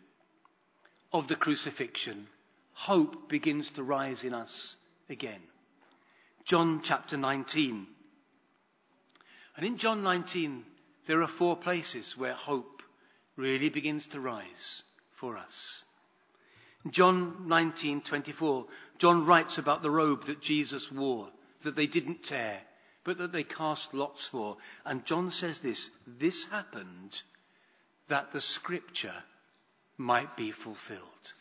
of 1.12 1.28
the 1.28 1.36
crucifixion, 1.36 2.26
hope 2.72 3.28
begins 3.28 3.70
to 3.70 3.82
rise 3.82 4.24
in 4.24 4.34
us 4.34 4.76
again. 5.08 5.40
John 6.44 6.80
chapter 6.82 7.16
19. 7.16 7.86
And 9.56 9.66
in 9.66 9.76
John 9.76 10.02
19, 10.02 10.64
there 11.06 11.22
are 11.22 11.28
four 11.28 11.56
places 11.56 12.16
where 12.16 12.34
hope 12.34 12.82
really 13.36 13.68
begins 13.68 14.06
to 14.08 14.20
rise 14.20 14.82
for 15.12 15.36
us. 15.36 15.84
John 16.90 17.46
19:24, 17.46 18.66
John 18.98 19.24
writes 19.24 19.58
about 19.58 19.82
the 19.82 19.90
robe 19.90 20.24
that 20.24 20.40
Jesus 20.40 20.90
wore, 20.90 21.30
that 21.62 21.76
they 21.76 21.86
didn't 21.86 22.24
tear, 22.24 22.60
but 23.04 23.18
that 23.18 23.32
they 23.32 23.44
cast 23.44 23.94
lots 23.94 24.26
for. 24.26 24.56
And 24.84 25.06
John 25.06 25.30
says 25.30 25.60
this, 25.60 25.90
this 26.06 26.44
happened 26.46 27.22
that 28.08 28.32
the 28.32 28.40
scripture 28.40 29.22
might 29.96 30.36
be 30.36 30.50
fulfilled. 30.50 31.32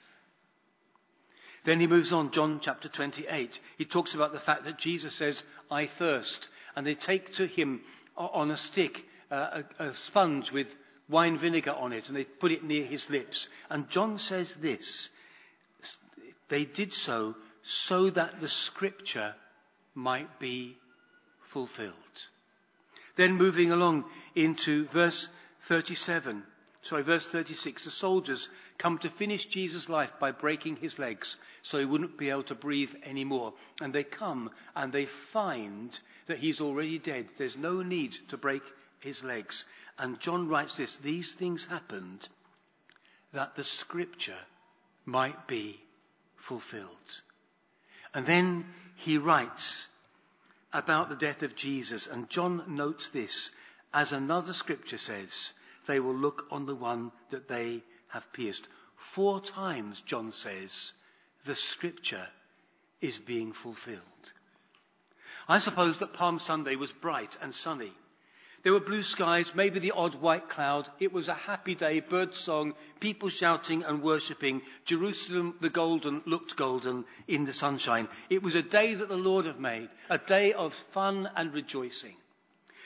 Then 1.64 1.80
he 1.80 1.88
moves 1.88 2.12
on, 2.12 2.32
John 2.32 2.60
chapter 2.60 2.90
28. 2.90 3.60
He 3.78 3.86
talks 3.86 4.16
about 4.16 4.34
the 4.34 4.40
fact 4.40 4.66
that 4.66 4.80
Jesus 4.80 5.14
says, 5.14 5.44
I 5.70 5.86
thirst. 5.86 6.50
And 6.76 6.86
they 6.86 6.96
take 6.96 7.34
to 7.34 7.46
him 7.46 7.82
on 8.18 8.52
a 8.52 8.58
stick 8.58 9.06
uh, 9.32 9.62
a, 9.80 9.86
a 9.86 9.94
sponge 9.94 10.52
with 10.52 10.76
wine 11.10 11.38
vinegar 11.38 11.72
on 11.72 11.94
it 11.94 12.08
and 12.08 12.18
they 12.18 12.24
put 12.24 12.52
it 12.52 12.64
near 12.64 12.86
his 12.86 13.10
lips. 13.10 13.48
And 13.70 13.90
John 13.90 14.18
says 14.18 14.54
this, 14.54 15.10
they 16.50 16.66
did 16.66 16.94
so 16.94 17.36
so 17.64 18.10
that 18.10 18.40
the 18.40 18.48
scripture 18.48 19.36
might 19.94 20.40
be 20.40 20.78
fulfilled. 21.42 21.94
Then 23.16 23.34
moving 23.34 23.72
along 23.72 24.06
into 24.36 24.86
verse 24.86 25.28
37, 25.62 26.44
sorry, 26.82 27.04
verse 27.04 27.28
36, 27.28 27.84
the 27.86 27.92
soldiers 27.92 28.50
come 28.82 28.98
to 28.98 29.10
finish 29.10 29.46
Jesus' 29.46 29.90
life 29.90 30.12
by 30.20 30.32
breaking 30.32 30.76
his 30.76 30.98
legs 30.98 31.38
so 31.62 31.78
he 31.78 31.86
wouldn't 31.86 32.18
be 32.18 32.32
able 32.32 32.44
to 32.44 32.56
breathe 32.56 32.94
anymore. 33.04 33.54
And 33.80 33.94
they 33.94 34.04
come 34.04 34.50
and 34.76 34.92
they 34.92 35.06
find 35.06 35.98
that 36.26 36.40
he's 36.40 36.62
already 36.62 36.98
dead. 36.98 37.28
There's 37.38 37.56
no 37.56 37.84
need 37.84 38.14
to 38.30 38.38
break 38.38 38.64
his 39.00 39.24
legs. 39.24 39.66
And 40.00 40.20
John 40.20 40.48
writes 40.48 40.78
this, 40.78 40.98
these 40.98 41.32
things 41.32 41.64
happened 41.66 42.28
that 43.34 43.54
the 43.54 43.64
scripture 43.64 44.42
might 45.06 45.48
be 45.48 45.80
fulfilled. 46.38 47.22
And 48.16 48.26
then 48.26 48.66
he 48.96 49.20
writes 49.20 49.88
about 50.74 51.10
the 51.10 51.16
death 51.16 51.44
of 51.44 51.56
Jesus, 51.56 52.08
and 52.08 52.30
John 52.30 52.64
notes 52.68 53.10
this, 53.10 53.52
as 53.94 54.12
another 54.12 54.54
scripture 54.54 54.98
says, 54.98 55.54
they 55.86 56.00
will 56.00 56.16
look 56.16 56.48
on 56.50 56.66
the 56.66 56.76
one 56.76 57.12
that 57.30 57.48
they 57.48 57.84
have 58.12 58.32
pierced. 58.34 58.68
Four 58.96 59.42
times, 59.42 60.02
John 60.02 60.32
says, 60.32 60.94
the 61.46 61.56
scripture 61.56 62.28
is 63.02 63.18
being 63.18 63.52
fulfilled. 63.52 64.34
I 65.48 65.58
suppose 65.58 66.00
that 66.00 66.14
Palm 66.14 66.40
Sunday 66.40 66.76
was 66.76 66.92
bright 66.92 67.36
and 67.42 67.54
sunny. 67.54 67.92
There 68.64 68.74
were 68.74 68.80
blue 68.80 69.02
skies, 69.02 69.56
maybe 69.56 69.80
the 69.80 69.92
odd 69.92 70.14
white 70.16 70.50
cloud. 70.50 70.88
It 71.00 71.12
was 71.12 71.30
a 71.30 71.34
happy 71.34 71.74
day, 71.74 72.00
bird 72.00 72.36
song, 72.36 72.76
people 73.00 73.30
shouting 73.30 73.84
and 73.84 74.04
worshipping. 74.04 74.62
Jerusalem, 74.86 75.56
the 75.62 75.72
golden, 75.72 76.22
looked 76.28 76.56
golden 76.56 77.06
in 77.28 77.46
the 77.46 77.54
sunshine. 77.54 78.08
It 78.30 78.44
was 78.44 78.54
a 78.54 78.62
day 78.62 78.94
that 78.94 79.10
the 79.10 79.18
Lord 79.18 79.48
had 79.48 79.60
made, 79.60 79.90
a 80.12 80.20
day 80.20 80.54
of 80.54 80.76
fun 80.76 81.28
and 81.36 81.52
rejoicing. 81.54 82.16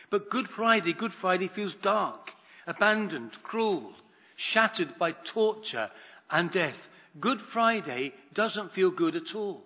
But 0.09 0.29
Good 0.29 0.47
Friday, 0.47 0.93
Good 0.93 1.13
Friday 1.13 1.49
feels 1.49 1.75
dark, 1.75 2.33
abandoned, 2.65 3.43
cruel, 3.43 3.93
shattered 4.35 4.97
by 4.97 5.11
torture 5.11 5.89
and 6.29 6.51
death. 6.51 6.89
Good 7.19 7.41
Friday 7.41 8.13
doesn't 8.33 8.73
feel 8.73 8.91
good 8.91 9.15
at 9.15 9.35
all. 9.35 9.63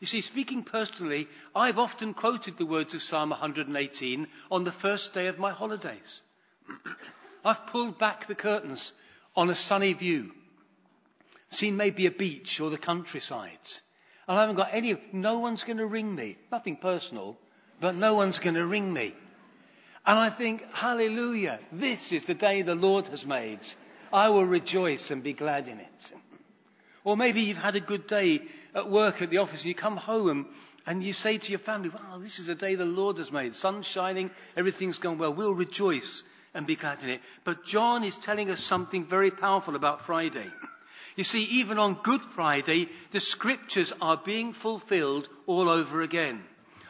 You 0.00 0.06
see, 0.06 0.20
speaking 0.20 0.64
personally, 0.64 1.28
I've 1.54 1.78
often 1.78 2.12
quoted 2.14 2.58
the 2.58 2.66
words 2.66 2.94
of 2.94 3.02
Psalm 3.02 3.30
118 3.30 4.26
on 4.50 4.64
the 4.64 4.72
first 4.72 5.12
day 5.12 5.28
of 5.28 5.38
my 5.38 5.50
holidays. 5.52 6.22
I've 7.44 7.66
pulled 7.68 7.98
back 7.98 8.26
the 8.26 8.34
curtains 8.34 8.92
on 9.36 9.50
a 9.50 9.54
sunny 9.54 9.92
view, 9.92 10.32
seen 11.50 11.76
maybe 11.76 12.06
a 12.06 12.10
beach 12.10 12.60
or 12.60 12.70
the 12.70 12.78
countryside. 12.78 13.58
And 14.26 14.36
I 14.36 14.40
haven't 14.40 14.56
got 14.56 14.70
any, 14.72 14.96
no 15.12 15.38
one's 15.38 15.64
going 15.64 15.78
to 15.78 15.86
ring 15.86 16.14
me. 16.14 16.36
Nothing 16.50 16.76
personal, 16.76 17.38
but 17.80 17.94
no 17.94 18.14
one's 18.14 18.38
going 18.38 18.54
to 18.56 18.66
ring 18.66 18.92
me. 18.92 19.14
And 20.06 20.18
I 20.18 20.28
think, 20.28 20.64
hallelujah, 20.72 21.58
this 21.72 22.12
is 22.12 22.24
the 22.24 22.34
day 22.34 22.62
the 22.62 22.74
Lord 22.74 23.08
has 23.08 23.24
made. 23.24 23.60
I 24.12 24.28
will 24.28 24.44
rejoice 24.44 25.10
and 25.10 25.22
be 25.22 25.32
glad 25.32 25.66
in 25.66 25.80
it. 25.80 26.12
Or 27.04 27.16
maybe 27.16 27.42
you've 27.42 27.58
had 27.58 27.76
a 27.76 27.80
good 27.80 28.06
day 28.06 28.42
at 28.74 28.90
work 28.90 29.22
at 29.22 29.30
the 29.30 29.38
office 29.38 29.62
and 29.62 29.68
you 29.68 29.74
come 29.74 29.96
home 29.96 30.46
and 30.86 31.02
you 31.02 31.12
say 31.12 31.38
to 31.38 31.50
your 31.50 31.58
family, 31.58 31.88
wow, 31.88 32.18
this 32.18 32.38
is 32.38 32.48
a 32.48 32.54
day 32.54 32.74
the 32.74 32.84
Lord 32.84 33.18
has 33.18 33.32
made. 33.32 33.54
Sun's 33.54 33.86
shining, 33.86 34.30
everything's 34.56 34.98
gone 34.98 35.18
well. 35.18 35.32
We'll 35.32 35.54
rejoice 35.54 36.22
and 36.52 36.66
be 36.66 36.76
glad 36.76 37.02
in 37.02 37.10
it. 37.10 37.20
But 37.44 37.64
John 37.64 38.04
is 38.04 38.16
telling 38.16 38.50
us 38.50 38.62
something 38.62 39.06
very 39.06 39.30
powerful 39.30 39.74
about 39.74 40.02
Friday. 40.02 40.46
You 41.16 41.24
see, 41.24 41.44
even 41.44 41.78
on 41.78 42.00
Good 42.02 42.22
Friday, 42.22 42.88
the 43.12 43.20
scriptures 43.20 43.92
are 44.00 44.16
being 44.16 44.52
fulfilled 44.52 45.28
all 45.46 45.68
over 45.68 46.02
again. 46.02 46.42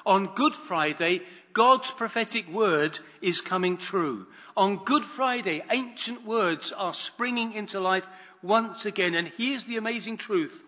On 0.07 0.35
Good 0.35 0.55
Friday, 0.55 1.23
God's 1.55 1.91
prophetic 1.93 2.49
word 2.49 2.99
is 3.23 3.41
coming 3.41 3.77
true. 3.77 4.27
On 4.57 4.85
Good 4.85 5.05
Friday, 5.05 5.63
ancient 5.71 6.27
words 6.27 6.73
are 6.73 6.93
springing 6.93 7.53
into 7.53 7.79
life 7.79 8.07
once 8.43 8.87
again. 8.87 9.15
And 9.15 9.33
here's 9.39 9.63
the 9.63 9.77
amazing 9.77 10.17
truth 10.17 10.61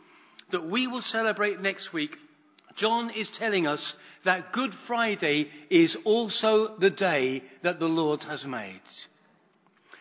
that 0.51 0.65
we 0.65 0.87
will 0.87 1.03
celebrate 1.03 1.61
next 1.61 1.93
week. 1.93 2.17
John 2.77 3.11
is 3.11 3.31
telling 3.31 3.67
us 3.67 3.97
that 4.23 4.53
Good 4.53 4.73
Friday 4.73 5.51
is 5.71 5.97
also 6.05 6.77
the 6.77 6.91
day 6.91 7.43
that 7.63 7.81
the 7.81 7.89
Lord 7.89 8.23
has 8.25 8.47
made. 8.47 8.81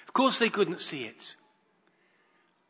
Of 0.08 0.14
course 0.14 0.38
they 0.38 0.50
couldn't 0.50 0.82
see 0.82 1.06
it. 1.06 1.36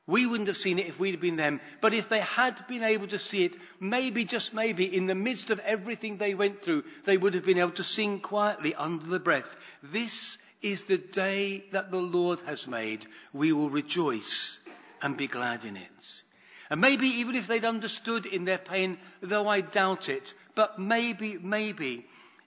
We 0.07 0.27
wouldn't 0.27 0.49
have 0.49 0.57
seen 0.57 0.77
it 0.77 0.85
if 0.87 0.99
we'd 0.99 1.19
been 1.19 1.35
them. 1.35 1.59
But 1.81 1.93
if 1.93 2.09
they 2.09 2.19
had 2.19 2.67
been 2.67 2.83
able 2.83 3.07
to 3.07 3.17
see 3.17 3.43
it, 3.43 3.55
maybe, 3.79 4.23
just 4.23 4.53
maybe, 4.53 4.85
in 4.85 5.07
the 5.07 5.15
midst 5.15 5.49
of 5.49 5.59
everything 5.59 6.17
they 6.17 6.35
went 6.35 6.61
through, 6.61 6.83
they 7.05 7.17
would 7.17 7.33
have 7.33 7.45
been 7.45 7.57
able 7.57 7.71
to 7.71 7.83
sing 7.83 8.19
quietly 8.19 8.75
under 8.75 9.05
the 9.07 9.19
breath. 9.19 9.55
This 9.81 10.37
is 10.61 10.83
the 10.83 10.99
day 10.99 11.63
that 11.71 11.89
the 11.89 11.97
Lord 11.97 12.41
has 12.41 12.67
made. 12.67 13.05
We 13.33 13.51
will 13.51 13.69
rejoice 13.69 14.59
and 15.01 15.17
be 15.17 15.27
glad 15.27 15.63
in 15.63 15.75
it. 15.75 16.21
And 16.69 16.81
maybe 16.81 17.07
even 17.07 17.35
if 17.35 17.47
they'd 17.47 17.65
understood 17.65 18.25
in 18.25 18.45
their 18.45 18.57
pain, 18.57 18.97
though 19.21 19.47
I 19.47 19.61
doubt 19.61 20.09
it, 20.09 20.33
but 20.55 20.79
maybe, 20.79 21.37
maybe, 21.37 22.05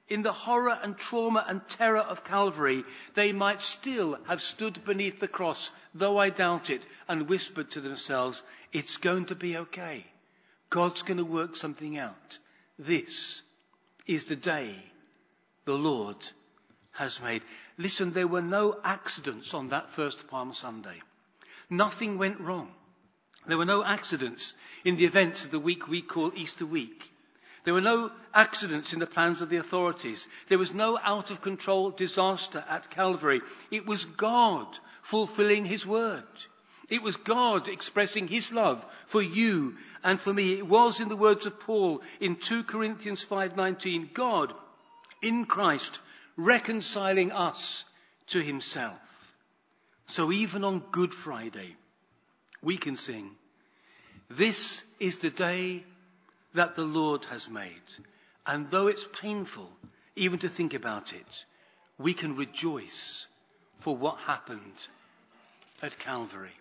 in 0.09 0.23
the 0.23 0.33
horror 0.33 0.79
and 0.83 0.97
trauma 0.97 1.45
and 1.47 1.67
terror 1.69 2.01
of 2.01 2.25
Calvary, 2.25 2.85
they 3.15 3.33
might 3.33 3.63
still 3.63 4.19
have 4.27 4.41
stood 4.41 4.85
beneath 4.85 5.21
the 5.21 5.29
cross, 5.29 5.71
though 5.95 6.19
I 6.19 6.31
doubt 6.31 6.71
it, 6.71 6.87
and 7.09 7.29
whispered 7.29 7.71
to 7.73 7.81
themselves, 7.81 8.43
it's 8.73 8.97
going 8.97 9.27
to 9.27 9.35
be 9.35 9.57
okay. 9.59 10.05
God's 10.71 11.03
going 11.03 11.19
to 11.19 11.25
work 11.25 11.57
something 11.57 11.99
out. 11.99 12.39
This 12.79 13.43
is 14.07 14.25
the 14.27 14.37
day 14.37 14.75
the 15.65 15.75
Lord 15.75 16.17
has 16.93 17.21
made. 17.21 17.43
Listen, 17.77 18.13
there 18.13 18.27
were 18.27 18.43
no 18.43 18.79
accidents 18.83 19.55
on 19.55 19.69
that 19.69 19.93
first 19.93 20.29
Palm 20.29 20.55
Sunday. 20.55 21.03
Nothing 21.71 22.19
went 22.19 22.41
wrong. 22.41 22.73
There 23.47 23.59
were 23.59 23.65
no 23.65 23.85
accidents 23.85 24.55
in 24.85 24.97
the 24.97 25.05
events 25.05 25.45
of 25.45 25.51
the 25.51 25.61
week 25.61 25.89
we 25.89 26.03
call 26.03 26.33
Easter 26.35 26.67
week. 26.67 27.11
There 27.69 27.75
were 27.75 27.83
no 27.83 28.11
accidents 28.33 28.95
in 28.95 28.99
the 28.99 29.07
plans 29.07 29.43
of 29.43 29.51
the 29.51 29.59
authorities. 29.59 30.27
There 30.47 30.57
was 30.57 30.73
no 30.73 30.99
out 30.99 31.31
of 31.31 31.43
control 31.43 31.91
disaster 31.91 32.65
at 32.67 32.91
Calvary. 32.91 33.43
It 33.71 33.85
was 33.85 34.07
God 34.07 34.67
fulfilling 35.03 35.67
His 35.67 35.85
word. 35.85 36.25
It 36.89 37.03
was 37.03 37.17
God 37.17 37.69
expressing 37.69 38.27
His 38.27 38.55
love 38.55 38.87
for 39.05 39.21
you 39.21 39.77
and 40.03 40.19
for 40.19 40.33
me. 40.33 40.55
It 40.55 40.67
was 40.67 41.01
in 41.01 41.11
the 41.11 41.15
words 41.25 41.45
of 41.45 41.61
Paul 41.61 42.01
in 42.21 42.37
2 42.37 42.65
Corinthians 42.65 43.23
5:19, 43.23 44.15
God 44.15 44.55
in 45.21 45.45
Christ 45.45 46.01
reconciling 46.39 47.33
us 47.33 47.85
to 48.29 48.41
Himself. 48.41 48.99
So 50.07 50.33
even 50.33 50.65
on 50.65 50.79
Good 50.91 51.13
Friday, 51.13 51.77
we 52.63 52.79
can 52.79 52.97
sing, 52.97 53.37
This 54.31 54.83
is 54.99 55.19
the 55.19 55.29
day 55.29 55.85
that 56.59 56.75
the 56.75 56.83
Lord 56.83 57.25
has 57.27 57.49
made. 57.49 57.89
And 58.45 58.69
though 58.69 58.89
it's 58.89 59.07
painful 59.21 59.71
even 60.17 60.41
to 60.41 60.49
think 60.49 60.75
about 60.75 61.13
it, 61.13 61.45
we 61.99 62.15
can 62.15 62.35
rejoice 62.35 63.29
for 63.79 63.97
what 63.97 64.19
happened 64.19 64.89
at 65.81 66.01
Calvary. 66.01 66.59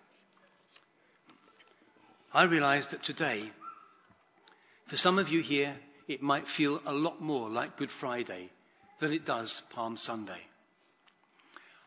I 2.32 2.44
realize 2.44 2.86
that 2.88 3.02
today, 3.02 3.50
for 4.86 4.96
some 4.96 5.18
of 5.18 5.30
you 5.30 5.40
here, 5.40 5.74
it 6.06 6.22
might 6.22 6.46
feel 6.46 6.80
a 6.86 6.92
lot 6.92 7.20
more 7.20 7.50
like 7.50 7.76
Good 7.76 7.90
Friday 7.90 8.50
than 9.00 9.12
it 9.12 9.24
does 9.24 9.62
Palm 9.70 9.96
Sunday. 9.96 10.42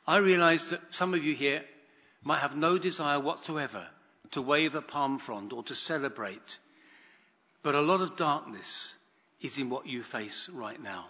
I 0.06 0.18
realize 0.18 0.72
that 0.72 0.94
some 0.94 1.14
of 1.14 1.24
you 1.24 1.34
here 1.34 1.64
might 2.24 2.40
have 2.40 2.58
no 2.58 2.78
desire 2.78 3.22
whatsoever 3.22 3.88
to 4.32 4.42
wave 4.42 4.76
a 4.76 4.82
palm 4.82 5.18
frond 5.18 5.54
or 5.54 5.64
to 5.64 5.76
celebrate, 5.76 6.60
but 7.64 7.76
a 7.76 7.82
lot 7.82 8.02
of 8.02 8.16
darkness 8.16 8.96
is 9.42 9.58
in 9.58 9.70
what 9.70 9.88
you 9.88 10.04
face 10.04 10.50
right 10.50 10.82
now. 10.82 11.08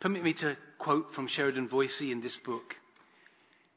Permit 0.00 0.22
me 0.22 0.32
to 0.34 0.56
quote 0.78 1.12
from 1.12 1.26
Sheridan 1.26 1.68
Voysey 1.68 2.12
in 2.12 2.20
this 2.20 2.36
book. 2.36 2.76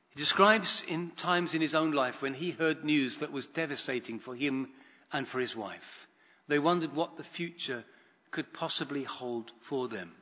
He 0.10 0.20
describes 0.20 0.84
in 0.88 1.12
times 1.12 1.54
in 1.54 1.62
his 1.62 1.74
own 1.74 1.92
life 1.92 2.22
when 2.22 2.34
he 2.34 2.52
heard 2.52 2.84
news 2.84 3.18
that 3.18 3.32
was 3.32 3.48
devastating 3.48 4.20
for 4.20 4.36
him 4.36 4.70
and 5.12 5.28
for 5.28 5.40
his 5.40 5.56
wife. 5.56 6.08
They 6.48 6.60
wondered 6.60 6.94
what 6.94 7.18
the 7.18 7.24
future 7.24 7.84
could 8.30 8.54
possibly 8.54 9.04
hold 9.04 9.52
for 9.62 9.88
them. 9.88 10.14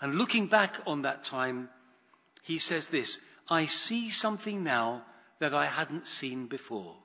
And 0.00 0.16
looking 0.16 0.46
back 0.46 0.80
on 0.86 1.02
that 1.02 1.24
time, 1.24 1.68
he 2.42 2.58
says 2.58 2.88
this, 2.88 3.20
I 3.48 3.66
see 3.66 4.10
something 4.10 4.64
now 4.64 5.04
that 5.38 5.54
I 5.54 5.66
hadn't 5.66 6.08
seen 6.08 6.46
before. 6.46 6.96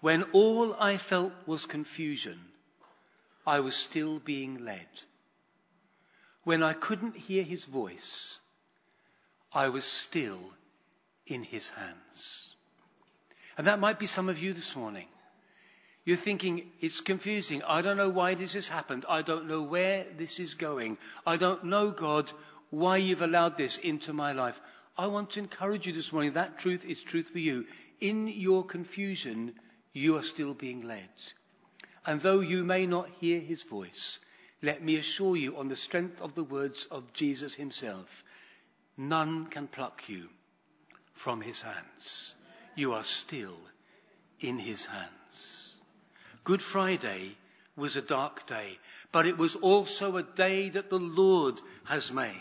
When 0.00 0.22
all 0.32 0.74
I 0.74 0.96
felt 0.96 1.32
was 1.46 1.66
confusion, 1.66 2.40
I 3.46 3.60
was 3.60 3.76
still 3.76 4.18
being 4.18 4.64
led. 4.64 4.88
When 6.44 6.62
I 6.62 6.72
couldn't 6.72 7.16
hear 7.16 7.42
his 7.42 7.64
voice, 7.64 8.38
I 9.52 9.68
was 9.68 9.84
still 9.84 10.40
in 11.26 11.42
his 11.42 11.68
hands. 11.68 12.54
And 13.58 13.66
that 13.66 13.80
might 13.80 13.98
be 13.98 14.06
some 14.06 14.28
of 14.28 14.38
you 14.38 14.54
this 14.54 14.74
morning. 14.74 15.06
You're 16.04 16.16
thinking, 16.16 16.70
it's 16.80 17.02
confusing. 17.02 17.62
I 17.62 17.82
don't 17.82 17.98
know 17.98 18.08
why 18.08 18.34
this 18.34 18.54
has 18.54 18.66
happened. 18.68 19.04
I 19.06 19.20
don't 19.20 19.48
know 19.48 19.62
where 19.62 20.06
this 20.16 20.40
is 20.40 20.54
going. 20.54 20.96
I 21.26 21.36
don't 21.36 21.64
know, 21.64 21.90
God, 21.90 22.32
why 22.70 22.96
you've 22.96 23.20
allowed 23.20 23.58
this 23.58 23.76
into 23.76 24.14
my 24.14 24.32
life. 24.32 24.58
I 24.96 25.08
want 25.08 25.30
to 25.30 25.40
encourage 25.40 25.86
you 25.86 25.92
this 25.92 26.12
morning. 26.12 26.32
That 26.32 26.58
truth 26.58 26.86
is 26.86 27.02
truth 27.02 27.30
for 27.30 27.38
you. 27.38 27.66
In 28.00 28.28
your 28.28 28.64
confusion, 28.64 29.52
you 29.92 30.16
are 30.16 30.22
still 30.22 30.54
being 30.54 30.82
led. 30.82 31.08
And 32.06 32.20
though 32.20 32.40
you 32.40 32.64
may 32.64 32.86
not 32.86 33.08
hear 33.20 33.40
his 33.40 33.62
voice, 33.62 34.18
let 34.62 34.82
me 34.82 34.96
assure 34.96 35.36
you 35.36 35.56
on 35.56 35.68
the 35.68 35.76
strength 35.76 36.20
of 36.20 36.34
the 36.34 36.44
words 36.44 36.86
of 36.90 37.12
Jesus 37.12 37.54
himself, 37.54 38.24
none 38.96 39.46
can 39.46 39.66
pluck 39.66 40.08
you 40.08 40.28
from 41.14 41.40
his 41.40 41.62
hands. 41.62 42.34
You 42.74 42.94
are 42.94 43.04
still 43.04 43.56
in 44.40 44.58
his 44.58 44.86
hands. 44.86 45.76
Good 46.44 46.62
Friday 46.62 47.36
was 47.76 47.96
a 47.96 48.02
dark 48.02 48.46
day, 48.46 48.78
but 49.12 49.26
it 49.26 49.38
was 49.38 49.56
also 49.56 50.16
a 50.16 50.22
day 50.22 50.70
that 50.70 50.90
the 50.90 50.98
Lord 50.98 51.60
has 51.84 52.12
made. 52.12 52.34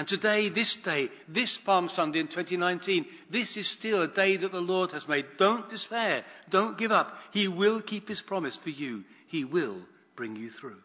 And 0.00 0.08
today, 0.08 0.48
this 0.48 0.76
day, 0.76 1.10
this 1.28 1.58
Palm 1.58 1.90
Sunday 1.90 2.20
in 2.20 2.28
2019, 2.28 3.04
this 3.28 3.58
is 3.58 3.68
still 3.68 4.00
a 4.00 4.08
day 4.08 4.38
that 4.38 4.50
the 4.50 4.58
Lord 4.58 4.92
has 4.92 5.06
made. 5.06 5.26
Don't 5.36 5.68
despair. 5.68 6.24
Don't 6.48 6.78
give 6.78 6.90
up. 6.90 7.18
He 7.32 7.48
will 7.48 7.82
keep 7.82 8.08
his 8.08 8.22
promise 8.22 8.56
for 8.56 8.70
you. 8.70 9.04
He 9.26 9.44
will 9.44 9.76
bring 10.16 10.36
you 10.36 10.48
through. 10.48 10.78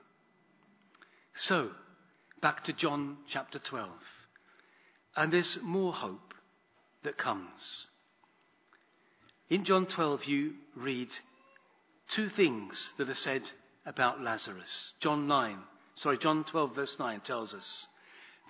So, 1.34 1.70
back 2.42 2.66
to 2.66 2.74
John 2.74 3.16
chapter 3.30 3.58
12. 3.58 3.90
And 5.16 5.32
there's 5.32 5.62
more 5.62 5.94
hope 5.94 6.34
that 7.04 7.16
comes. 7.16 7.88
In 9.50 9.64
John 9.64 9.86
12, 9.86 10.26
you 10.26 10.56
read 10.76 11.08
two 12.10 12.28
things 12.28 12.94
that 12.98 13.10
are 13.10 13.14
said 13.14 13.50
about 13.86 14.22
Lazarus. 14.22 14.92
John 15.00 15.28
9, 15.28 15.58
sorry, 15.96 16.18
John 16.18 16.44
12, 16.44 16.76
verse 16.76 17.00
9 17.00 17.22
tells 17.22 17.54
us 17.54 17.88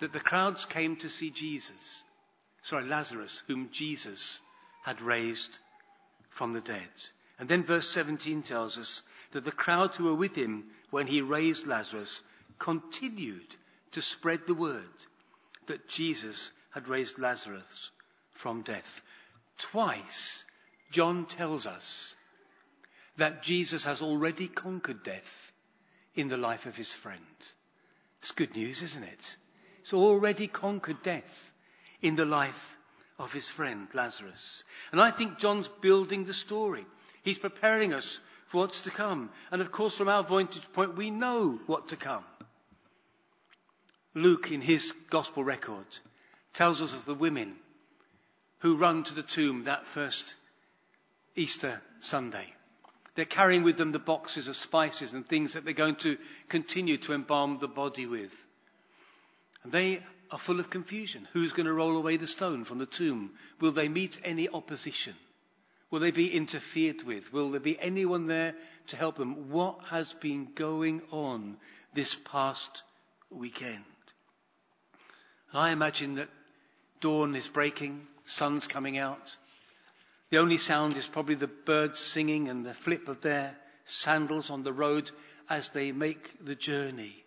that 0.00 0.12
the 0.12 0.20
crowds 0.20 0.64
came 0.64 0.96
to 0.96 1.08
see 1.08 1.30
Jesus, 1.30 2.04
sorry, 2.62 2.86
Lazarus, 2.86 3.42
whom 3.46 3.70
Jesus 3.70 4.40
had 4.82 5.00
raised 5.00 5.58
from 6.30 6.52
the 6.52 6.60
dead. 6.60 6.88
And 7.38 7.48
then 7.48 7.64
verse 7.64 7.88
17 7.90 8.42
tells 8.42 8.78
us 8.78 9.02
that 9.32 9.44
the 9.44 9.52
crowds 9.52 9.96
who 9.96 10.04
were 10.04 10.14
with 10.14 10.34
him 10.34 10.64
when 10.90 11.06
he 11.06 11.20
raised 11.20 11.66
Lazarus 11.66 12.22
continued 12.58 13.56
to 13.92 14.02
spread 14.02 14.46
the 14.46 14.54
word 14.54 14.82
that 15.66 15.88
Jesus 15.88 16.52
had 16.70 16.88
raised 16.88 17.18
Lazarus 17.18 17.90
from 18.32 18.62
death. 18.62 19.00
Twice, 19.58 20.44
John 20.90 21.26
tells 21.26 21.66
us 21.66 22.14
that 23.16 23.42
Jesus 23.42 23.84
has 23.84 24.02
already 24.02 24.48
conquered 24.48 25.02
death 25.02 25.52
in 26.14 26.28
the 26.28 26.36
life 26.36 26.66
of 26.66 26.76
his 26.76 26.92
friend. 26.92 27.20
It's 28.20 28.32
good 28.32 28.54
news, 28.54 28.82
isn't 28.82 29.04
it? 29.04 29.36
It's 29.86 29.92
already 29.92 30.48
conquered 30.48 31.00
death 31.04 31.52
in 32.02 32.16
the 32.16 32.24
life 32.24 32.76
of 33.20 33.32
his 33.32 33.48
friend 33.48 33.86
Lazarus. 33.94 34.64
And 34.90 35.00
I 35.00 35.12
think 35.12 35.38
John's 35.38 35.68
building 35.80 36.24
the 36.24 36.34
story. 36.34 36.84
He's 37.22 37.38
preparing 37.38 37.94
us 37.94 38.18
for 38.46 38.62
what's 38.62 38.80
to 38.80 38.90
come. 38.90 39.30
And 39.52 39.62
of 39.62 39.70
course, 39.70 39.96
from 39.96 40.08
our 40.08 40.24
vantage 40.24 40.72
point, 40.72 40.96
we 40.96 41.12
know 41.12 41.60
what 41.66 41.90
to 41.90 41.96
come. 41.96 42.24
Luke, 44.12 44.50
in 44.50 44.60
his 44.60 44.92
gospel 45.08 45.44
record, 45.44 45.86
tells 46.52 46.82
us 46.82 46.92
of 46.92 47.04
the 47.04 47.14
women 47.14 47.54
who 48.58 48.78
run 48.78 49.04
to 49.04 49.14
the 49.14 49.22
tomb 49.22 49.64
that 49.64 49.86
first 49.86 50.34
Easter 51.36 51.80
Sunday. 52.00 52.52
They're 53.14 53.24
carrying 53.24 53.62
with 53.62 53.76
them 53.76 53.92
the 53.92 54.00
boxes 54.00 54.48
of 54.48 54.56
spices 54.56 55.14
and 55.14 55.24
things 55.24 55.52
that 55.52 55.64
they're 55.64 55.74
going 55.74 55.94
to 56.06 56.18
continue 56.48 56.96
to 56.96 57.12
embalm 57.12 57.58
the 57.60 57.68
body 57.68 58.06
with. 58.06 58.46
They 59.70 60.02
are 60.30 60.38
full 60.38 60.60
of 60.60 60.70
confusion. 60.70 61.28
Who's 61.32 61.52
going 61.52 61.66
to 61.66 61.72
roll 61.72 61.96
away 61.96 62.16
the 62.16 62.26
stone 62.26 62.64
from 62.64 62.78
the 62.78 62.86
tomb? 62.86 63.32
Will 63.60 63.72
they 63.72 63.88
meet 63.88 64.18
any 64.24 64.48
opposition? 64.48 65.14
Will 65.90 66.00
they 66.00 66.10
be 66.10 66.32
interfered 66.32 67.02
with? 67.02 67.32
Will 67.32 67.50
there 67.50 67.60
be 67.60 67.78
anyone 67.78 68.26
there 68.26 68.54
to 68.88 68.96
help 68.96 69.16
them? 69.16 69.50
What 69.50 69.78
has 69.90 70.12
been 70.14 70.48
going 70.54 71.02
on 71.10 71.56
this 71.94 72.14
past 72.14 72.82
weekend? 73.30 73.84
I 75.52 75.70
imagine 75.70 76.16
that 76.16 76.28
dawn 77.00 77.36
is 77.36 77.48
breaking, 77.48 78.06
sun's 78.24 78.66
coming 78.66 78.98
out. 78.98 79.36
The 80.30 80.38
only 80.38 80.58
sound 80.58 80.96
is 80.96 81.06
probably 81.06 81.36
the 81.36 81.46
birds 81.46 82.00
singing 82.00 82.48
and 82.48 82.66
the 82.66 82.74
flip 82.74 83.08
of 83.08 83.20
their 83.20 83.56
sandals 83.84 84.50
on 84.50 84.64
the 84.64 84.72
road 84.72 85.10
as 85.48 85.68
they 85.68 85.92
make 85.92 86.44
the 86.44 86.56
journey. 86.56 87.24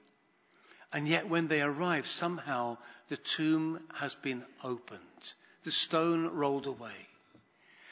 And 0.91 1.07
yet 1.07 1.29
when 1.29 1.47
they 1.47 1.61
arrive, 1.61 2.07
somehow 2.07 2.77
the 3.09 3.17
tomb 3.17 3.79
has 3.93 4.15
been 4.15 4.43
opened. 4.63 5.33
The 5.63 5.71
stone 5.71 6.27
rolled 6.27 6.67
away. 6.67 7.07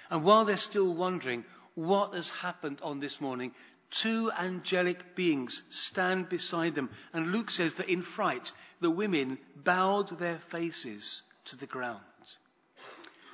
And 0.09 0.23
while 0.23 0.45
they're 0.45 0.57
still 0.57 0.93
wondering 0.93 1.45
what 1.75 2.13
has 2.13 2.29
happened 2.29 2.79
on 2.81 2.99
this 2.99 3.21
morning, 3.21 3.51
two 3.91 4.31
angelic 4.31 5.15
beings 5.15 5.61
stand 5.69 6.29
beside 6.29 6.75
them. 6.75 6.89
And 7.13 7.31
Luke 7.31 7.51
says 7.51 7.75
that 7.75 7.89
in 7.89 8.01
fright, 8.01 8.51
the 8.79 8.89
women 8.89 9.37
bowed 9.55 10.17
their 10.17 10.39
faces 10.39 11.21
to 11.45 11.55
the 11.55 11.67
ground. 11.67 12.01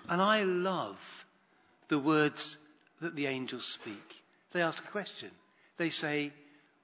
And 0.10 0.22
I 0.22 0.44
love 0.44 1.26
the 1.88 2.00
words 2.00 2.58
that 3.00 3.16
the 3.16 3.28
angels 3.28 3.66
speak. 3.66 4.24
They 4.52 4.62
ask 4.62 4.84
a 4.84 4.92
question. 4.92 5.32
They 5.78 5.90
say, 5.90 6.34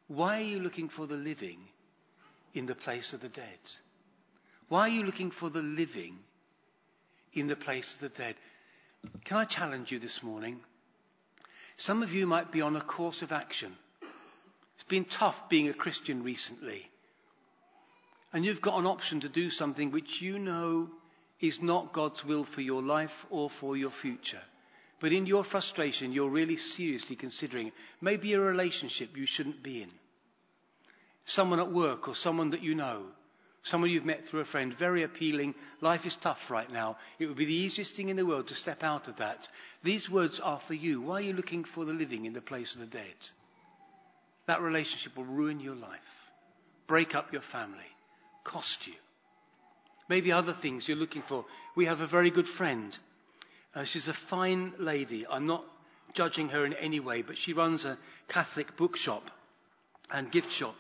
Why 0.08 0.38
are 0.38 0.46
you 0.46 0.60
looking 0.60 0.88
for 0.90 1.06
the 1.06 1.16
living 1.16 1.60
in 2.54 2.66
the 2.66 2.76
place 2.76 3.14
of 3.14 3.22
the 3.22 3.30
dead? 3.30 3.60
Why 4.68 4.82
are 4.82 4.90
you 4.90 5.04
looking 5.04 5.32
for 5.32 5.50
the 5.50 5.62
living 5.62 6.18
in 7.34 7.48
the 7.48 7.56
place 7.56 7.94
of 7.96 8.00
the 8.00 8.10
dead? 8.10 8.36
Can 9.26 9.38
I 9.38 9.46
challenge 9.46 9.92
you 9.92 10.00
this 10.00 10.22
morning? 10.22 10.60
Some 11.78 12.04
of 12.04 12.14
you 12.14 12.28
might 12.28 12.52
be 12.52 12.62
on 12.62 12.76
a 12.76 12.82
course 12.82 13.22
of 13.22 13.32
action. 13.32 13.76
It's 14.76 14.84
been 14.84 15.06
tough 15.06 15.50
being 15.50 15.70
a 15.70 15.74
Christian 15.74 16.24
recently. 16.24 16.90
And 18.32 18.46
you've 18.46 18.62
got 18.62 18.78
an 18.78 18.86
option 18.86 19.22
to 19.22 19.30
do 19.30 19.50
something 19.50 19.92
which 19.92 20.22
you 20.22 20.38
know 20.38 20.90
is 21.40 21.62
not 21.62 21.94
God's 21.94 22.24
will 22.24 22.44
for 22.44 22.62
your 22.62 22.82
life 22.84 23.26
or 23.30 23.50
for 23.50 23.76
your 23.76 23.90
future. 23.90 24.42
But 25.00 25.14
in 25.14 25.26
your 25.26 25.44
frustration, 25.44 26.12
you're 26.12 26.30
really 26.30 26.58
seriously 26.58 27.16
considering 27.16 27.72
maybe 28.02 28.34
a 28.34 28.40
relationship 28.40 29.16
you 29.16 29.26
shouldn't 29.26 29.64
be 29.64 29.82
in. 29.82 29.90
Someone 31.30 31.60
at 31.60 31.72
work 31.72 32.08
or 32.08 32.16
someone 32.16 32.50
that 32.50 32.64
you 32.64 32.74
know. 32.74 33.04
Someone 33.62 33.92
you've 33.92 34.04
met 34.04 34.28
through 34.28 34.40
a 34.40 34.46
friend. 34.46 34.74
Very 34.74 35.04
appealing. 35.04 35.54
Life 35.80 36.08
is 36.08 36.16
tough 36.16 36.50
right 36.50 36.72
now. 36.72 36.98
It 37.20 37.28
would 37.28 37.38
be 37.38 37.46
the 37.46 37.54
easiest 37.54 37.94
thing 37.94 38.10
in 38.10 38.16
the 38.16 38.26
world 38.26 38.48
to 38.48 38.56
step 38.56 38.84
out 38.84 39.08
of 39.08 39.18
that. 39.18 39.48
These 39.84 40.10
words 40.10 40.40
are 40.40 40.60
for 40.60 40.74
you. 40.74 41.02
Why 41.02 41.18
are 41.18 41.22
you 41.22 41.34
looking 41.34 41.66
for 41.66 41.86
the 41.86 41.94
living 41.94 42.26
in 42.26 42.34
the 42.34 42.42
place 42.42 42.74
of 42.74 42.80
the 42.80 42.88
dead? 42.88 43.14
That 44.48 44.64
relationship 44.64 45.16
will 45.16 45.26
ruin 45.26 45.60
your 45.60 45.76
life, 45.76 46.32
break 46.88 47.14
up 47.14 47.32
your 47.32 47.44
family, 47.44 47.92
cost 48.44 48.88
you. 48.88 48.96
Maybe 50.08 50.32
other 50.32 50.54
things 50.54 50.88
you're 50.88 50.98
looking 50.98 51.22
for. 51.22 51.46
We 51.76 51.86
have 51.86 52.02
a 52.02 52.08
very 52.08 52.32
good 52.32 52.48
friend. 52.48 52.98
Uh, 53.76 53.84
she's 53.84 54.08
a 54.08 54.14
fine 54.14 54.74
lady. 54.80 55.28
I'm 55.30 55.46
not 55.46 55.64
judging 56.14 56.50
her 56.50 56.66
in 56.66 56.74
any 56.74 57.00
way, 57.00 57.22
but 57.22 57.38
she 57.38 57.54
runs 57.54 57.86
a 57.86 58.00
Catholic 58.30 58.76
bookshop 58.76 59.30
and 60.10 60.32
gift 60.32 60.52
shop. 60.52 60.74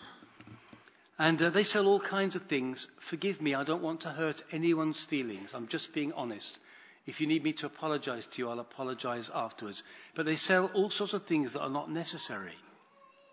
And 1.19 1.41
uh, 1.41 1.49
they 1.49 1.65
sell 1.65 1.85
all 1.85 1.99
kinds 1.99 2.37
of 2.37 2.43
things. 2.43 2.87
Forgive 2.99 3.41
me, 3.41 3.53
I 3.53 3.65
don't 3.65 3.83
want 3.83 4.01
to 4.01 4.09
hurt 4.09 4.41
anyone's 4.53 5.03
feelings. 5.03 5.53
I'm 5.53 5.67
just 5.67 5.93
being 5.93 6.13
honest. 6.13 6.57
If 7.05 7.19
you 7.19 7.27
need 7.27 7.43
me 7.43 7.51
to 7.53 7.65
apologize 7.65 8.25
to 8.25 8.41
you, 8.41 8.49
I'll 8.49 8.61
apologize 8.61 9.29
afterwards. 9.33 9.83
But 10.15 10.25
they 10.25 10.37
sell 10.37 10.71
all 10.73 10.89
sorts 10.89 11.13
of 11.13 11.25
things 11.25 11.53
that 11.53 11.61
are 11.61 11.69
not 11.69 11.91
necessary 11.91 12.55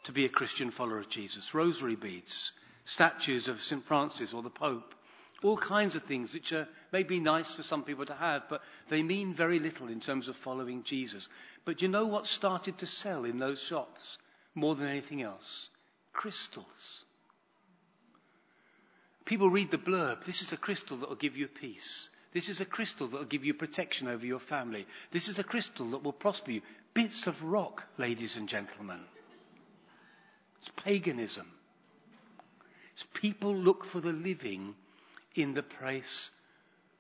to 0.05 0.13
be 0.13 0.25
a 0.25 0.29
Christian 0.29 0.73
follower 0.73 0.99
of 0.99 1.09
Jesus. 1.09 1.55
Rosary 1.55 1.95
beads, 1.95 2.51
statues 2.85 3.47
of 3.47 3.63
St. 3.63 3.85
Francis 3.85 4.35
or 4.35 4.43
the 4.43 4.51
Pope, 4.51 4.95
all 5.45 5.57
kinds 5.57 5.95
of 5.95 6.03
things 6.03 6.35
which 6.35 6.53
are 6.53 6.67
maybe 6.93 7.21
nice 7.21 7.55
for 7.55 7.63
some 7.63 7.85
people 7.85 8.07
to 8.07 8.15
have, 8.15 8.49
but 8.49 8.63
they 8.89 9.03
mean 9.05 9.33
very 9.33 9.61
little 9.61 9.87
in 9.87 10.01
terms 10.01 10.29
of 10.29 10.35
following 10.35 10.83
Jesus. 10.83 11.29
But 11.65 11.83
you 11.83 11.89
know 11.89 12.07
what 12.07 12.27
started 12.27 12.79
to 12.79 12.87
sell 12.87 13.25
in 13.25 13.39
those 13.39 13.63
shops 13.63 14.19
more 14.57 14.75
than 14.75 14.89
anything 14.89 15.23
else? 15.23 15.69
Crystals. 16.13 17.05
People 19.27 19.51
read 19.51 19.73
the 19.73 19.77
blurb. 19.79 20.25
This 20.25 20.41
is 20.41 20.53
a 20.53 20.57
crystal 20.57 20.97
that 20.99 21.09
will 21.09 21.17
give 21.17 21.37
you 21.37 21.49
peace. 21.49 22.09
This 22.33 22.49
is 22.49 22.61
a 22.61 22.65
crystal 22.65 23.09
that 23.09 23.19
will 23.19 23.25
give 23.25 23.45
you 23.45 23.55
protection 23.55 24.07
over 24.07 24.25
your 24.25 24.39
family. 24.39 24.87
This 25.11 25.29
is 25.29 25.39
a 25.41 25.45
crystal 25.45 25.91
that 25.91 26.05
will 26.05 26.13
prosper 26.13 26.53
you. 26.53 26.63
Bits 26.95 27.27
of 27.27 27.43
rock, 27.43 27.85
ladies 27.99 28.37
and 28.37 28.49
gentlemen. 28.49 29.01
It's 30.61 30.71
paganism. 30.85 31.51
It's 32.95 33.05
people 33.15 33.55
look 33.55 33.85
for 33.85 34.01
the 34.01 34.13
living 34.13 34.77
in 35.35 35.55
the 35.55 35.63
place 35.63 36.31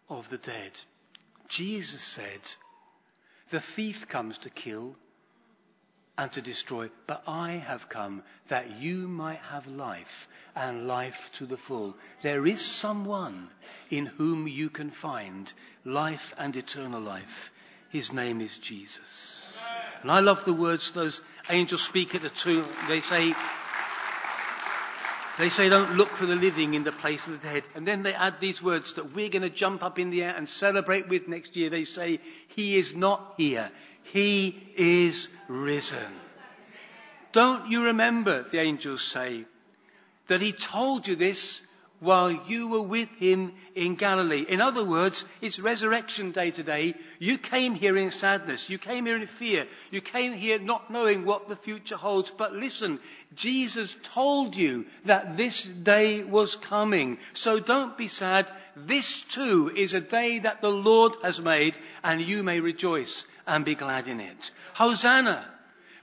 of 0.08 0.28
the 0.28 0.38
dead. 0.38 0.72
Jesus 1.48 2.02
said, 2.02 2.40
The 3.50 3.60
thief 3.60 4.08
comes 4.08 4.38
to 4.38 4.50
kill 4.50 4.96
and 6.18 6.32
to 6.32 6.40
destroy, 6.40 6.88
but 7.06 7.22
I 7.26 7.52
have 7.52 7.88
come 7.88 8.22
that 8.48 8.80
you 8.80 9.06
might 9.08 9.40
have 9.50 9.66
life 9.66 10.28
and 10.54 10.88
life 10.88 11.30
to 11.34 11.46
the 11.46 11.56
full. 11.56 11.96
There 12.22 12.46
is 12.46 12.64
someone 12.64 13.50
in 13.90 14.06
whom 14.06 14.48
you 14.48 14.70
can 14.70 14.90
find 14.90 15.52
life 15.84 16.34
and 16.38 16.56
eternal 16.56 17.00
life. 17.00 17.52
His 17.90 18.12
name 18.12 18.40
is 18.40 18.56
Jesus. 18.56 19.54
And 20.02 20.10
I 20.10 20.20
love 20.20 20.44
the 20.44 20.52
words 20.52 20.90
those 20.90 21.20
angels 21.50 21.82
speak 21.82 22.14
at 22.14 22.22
the 22.22 22.30
tomb. 22.30 22.66
They 22.88 23.00
say, 23.00 23.34
they 25.38 25.50
say, 25.50 25.68
don't 25.68 25.96
look 25.96 26.08
for 26.10 26.26
the 26.26 26.34
living 26.34 26.74
in 26.74 26.84
the 26.84 26.92
place 26.92 27.26
of 27.26 27.40
the 27.40 27.48
dead. 27.48 27.64
And 27.74 27.86
then 27.86 28.02
they 28.02 28.14
add 28.14 28.40
these 28.40 28.62
words 28.62 28.94
that 28.94 29.14
we're 29.14 29.28
going 29.28 29.42
to 29.42 29.50
jump 29.50 29.82
up 29.82 29.98
in 29.98 30.10
the 30.10 30.22
air 30.22 30.34
and 30.34 30.48
celebrate 30.48 31.08
with 31.08 31.28
next 31.28 31.56
year. 31.56 31.68
They 31.68 31.84
say, 31.84 32.20
He 32.48 32.76
is 32.76 32.94
not 32.94 33.34
here. 33.36 33.70
He 34.04 34.56
is 34.76 35.28
risen. 35.48 35.98
Don't 37.32 37.70
you 37.70 37.84
remember, 37.84 38.44
the 38.44 38.60
angels 38.60 39.02
say, 39.02 39.44
that 40.28 40.40
He 40.40 40.52
told 40.52 41.06
you 41.06 41.16
this 41.16 41.60
while 42.00 42.30
you 42.30 42.68
were 42.68 42.82
with 42.82 43.08
him 43.18 43.52
in 43.74 43.94
Galilee. 43.94 44.44
In 44.48 44.60
other 44.60 44.84
words, 44.84 45.24
it's 45.40 45.58
resurrection 45.58 46.32
day 46.32 46.50
today. 46.50 46.94
You 47.18 47.38
came 47.38 47.74
here 47.74 47.96
in 47.96 48.10
sadness. 48.10 48.68
You 48.68 48.78
came 48.78 49.06
here 49.06 49.16
in 49.16 49.26
fear. 49.26 49.66
You 49.90 50.00
came 50.00 50.32
here 50.32 50.58
not 50.58 50.90
knowing 50.90 51.24
what 51.24 51.48
the 51.48 51.56
future 51.56 51.96
holds. 51.96 52.30
But 52.30 52.52
listen, 52.52 53.00
Jesus 53.34 53.96
told 54.02 54.56
you 54.56 54.86
that 55.06 55.36
this 55.36 55.62
day 55.64 56.22
was 56.22 56.56
coming. 56.56 57.18
So 57.32 57.60
don't 57.60 57.96
be 57.96 58.08
sad. 58.08 58.50
This 58.76 59.22
too 59.22 59.72
is 59.74 59.94
a 59.94 60.00
day 60.00 60.40
that 60.40 60.60
the 60.60 60.70
Lord 60.70 61.16
has 61.22 61.40
made 61.40 61.78
and 62.04 62.20
you 62.20 62.42
may 62.42 62.60
rejoice 62.60 63.26
and 63.46 63.64
be 63.64 63.74
glad 63.74 64.08
in 64.08 64.20
it. 64.20 64.50
Hosanna! 64.74 65.55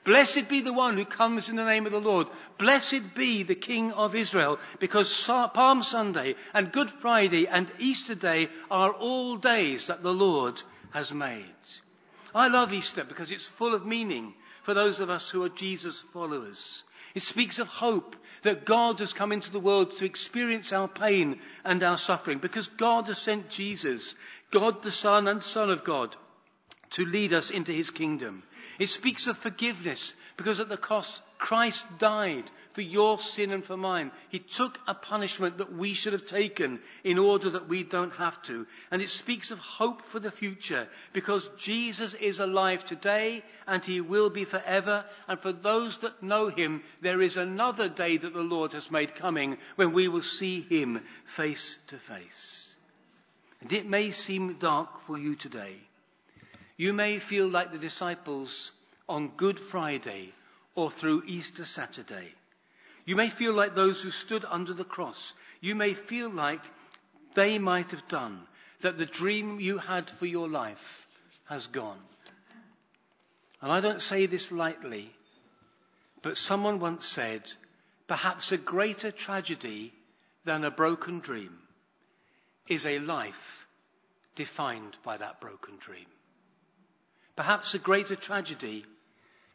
Blessed 0.03 0.49
be 0.49 0.59
the 0.61 0.73
one 0.73 0.97
who 0.97 1.05
comes 1.05 1.47
in 1.47 1.55
the 1.55 1.63
name 1.63 1.85
of 1.85 1.91
the 1.91 2.01
Lord. 2.01 2.27
Blessed 2.57 3.13
be 3.15 3.43
the 3.43 3.55
King 3.55 3.93
of 3.93 4.15
Israel, 4.15 4.59
because 4.79 5.25
Palm 5.25 5.81
Sunday 5.81 6.35
and 6.53 6.71
Good 6.71 6.89
Friday 6.89 7.47
and 7.47 7.71
Easter 7.79 8.15
Day 8.15 8.49
are 8.69 8.91
all 8.91 9.37
days 9.37 9.87
that 9.87 10.03
the 10.03 10.13
Lord 10.13 10.61
has 10.91 11.13
made. 11.13 11.45
I 12.35 12.47
love 12.49 12.73
Easter 12.73 13.03
because 13.03 13.31
it's 13.31 13.47
full 13.47 13.73
of 13.73 13.85
meaning 13.85 14.33
for 14.63 14.73
those 14.73 14.99
of 14.99 15.09
us 15.09 15.29
who 15.29 15.43
are 15.43 15.49
Jesus 15.49 15.99
followers. 15.99 16.83
It 17.15 17.21
speaks 17.21 17.59
of 17.59 17.67
hope 17.67 18.15
that 18.41 18.65
God 18.65 18.99
has 18.99 19.13
come 19.13 19.31
into 19.31 19.51
the 19.51 19.59
world 19.59 19.97
to 19.97 20.05
experience 20.05 20.73
our 20.73 20.87
pain 20.87 21.39
and 21.63 21.83
our 21.83 21.97
suffering 21.97 22.39
because 22.39 22.67
God 22.67 23.07
has 23.07 23.19
sent 23.19 23.49
Jesus, 23.49 24.15
God 24.51 24.81
the 24.81 24.91
Son 24.91 25.27
and 25.27 25.43
Son 25.43 25.69
of 25.69 25.83
God, 25.83 26.15
to 26.91 27.05
lead 27.05 27.33
us 27.33 27.51
into 27.51 27.71
his 27.71 27.89
kingdom. 27.89 28.43
It 28.79 28.89
speaks 28.89 29.27
of 29.27 29.37
forgiveness 29.37 30.13
because 30.37 30.59
at 30.59 30.69
the 30.69 30.77
cross, 30.77 31.21
Christ 31.37 31.85
died 31.99 32.49
for 32.73 32.81
your 32.81 33.19
sin 33.19 33.51
and 33.51 33.63
for 33.63 33.77
mine. 33.77 34.11
He 34.29 34.39
took 34.39 34.79
a 34.87 34.93
punishment 34.93 35.59
that 35.59 35.71
we 35.73 35.93
should 35.93 36.13
have 36.13 36.25
taken 36.25 36.79
in 37.03 37.19
order 37.19 37.51
that 37.51 37.67
we 37.67 37.83
don't 37.83 38.13
have 38.13 38.41
to. 38.43 38.65
And 38.89 39.01
it 39.01 39.09
speaks 39.09 39.51
of 39.51 39.59
hope 39.59 40.01
for 40.03 40.19
the 40.19 40.31
future 40.31 40.87
because 41.13 41.49
Jesus 41.57 42.13
is 42.15 42.39
alive 42.39 42.83
today 42.85 43.43
and 43.67 43.85
he 43.85 44.01
will 44.01 44.29
be 44.29 44.45
forever. 44.45 45.05
And 45.27 45.39
for 45.39 45.51
those 45.51 45.99
that 45.99 46.23
know 46.23 46.47
him, 46.47 46.81
there 47.01 47.21
is 47.21 47.37
another 47.37 47.89
day 47.89 48.17
that 48.17 48.33
the 48.33 48.41
Lord 48.41 48.73
has 48.73 48.89
made 48.89 49.15
coming 49.15 49.57
when 49.75 49.93
we 49.93 50.07
will 50.07 50.23
see 50.23 50.61
him 50.61 51.01
face 51.25 51.77
to 51.87 51.97
face. 51.97 52.75
And 53.61 53.71
it 53.71 53.85
may 53.85 54.11
seem 54.11 54.55
dark 54.55 55.01
for 55.01 55.17
you 55.17 55.35
today. 55.35 55.75
You 56.77 56.93
may 56.93 57.19
feel 57.19 57.47
like 57.47 57.71
the 57.71 57.77
disciples 57.77 58.71
on 59.07 59.29
Good 59.29 59.59
Friday 59.59 60.33
or 60.75 60.89
through 60.89 61.23
Easter 61.27 61.65
Saturday. 61.65 62.33
You 63.05 63.15
may 63.15 63.29
feel 63.29 63.53
like 63.53 63.75
those 63.75 64.01
who 64.01 64.09
stood 64.09 64.45
under 64.45 64.73
the 64.73 64.83
cross. 64.83 65.33
You 65.61 65.75
may 65.75 65.93
feel 65.93 66.29
like 66.29 66.61
they 67.35 67.59
might 67.59 67.91
have 67.91 68.07
done, 68.07 68.47
that 68.81 68.97
the 68.97 69.05
dream 69.05 69.59
you 69.59 69.77
had 69.77 70.09
for 70.09 70.25
your 70.25 70.47
life 70.47 71.07
has 71.45 71.67
gone. 71.67 71.99
And 73.61 73.71
I 73.71 73.81
don't 73.81 74.01
say 74.01 74.25
this 74.25 74.51
lightly, 74.51 75.11
but 76.21 76.37
someone 76.37 76.79
once 76.79 77.05
said, 77.05 77.51
perhaps 78.07 78.51
a 78.51 78.57
greater 78.57 79.11
tragedy 79.11 79.93
than 80.43 80.63
a 80.63 80.71
broken 80.71 81.19
dream 81.19 81.57
is 82.67 82.85
a 82.85 82.99
life 82.99 83.67
defined 84.35 84.97
by 85.03 85.17
that 85.17 85.39
broken 85.39 85.77
dream. 85.77 86.05
Perhaps 87.35 87.73
a 87.73 87.79
greater 87.79 88.15
tragedy 88.15 88.85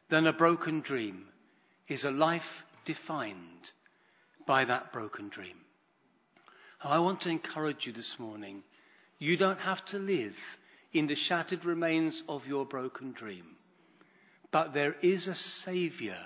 than 0.08 0.26
a 0.26 0.32
broken 0.32 0.80
dream 0.80 1.26
is 1.86 2.04
a 2.04 2.10
life 2.10 2.64
defined 2.84 3.72
by 4.46 4.64
that 4.64 4.92
broken 4.92 5.28
dream. 5.28 5.56
I 6.82 6.98
want 6.98 7.22
to 7.22 7.30
encourage 7.30 7.86
you 7.86 7.92
this 7.92 8.18
morning. 8.18 8.62
You 9.18 9.36
don't 9.36 9.60
have 9.60 9.84
to 9.86 9.98
live 9.98 10.36
in 10.92 11.06
the 11.06 11.14
shattered 11.14 11.64
remains 11.64 12.22
of 12.28 12.46
your 12.46 12.64
broken 12.64 13.12
dream. 13.12 13.44
But 14.50 14.72
there 14.72 14.96
is 15.02 15.28
a 15.28 15.34
Saviour 15.34 16.16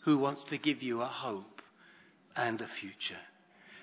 who 0.00 0.18
wants 0.18 0.44
to 0.44 0.58
give 0.58 0.82
you 0.82 1.02
a 1.02 1.06
hope 1.06 1.62
and 2.36 2.60
a 2.60 2.66
future. 2.66 3.18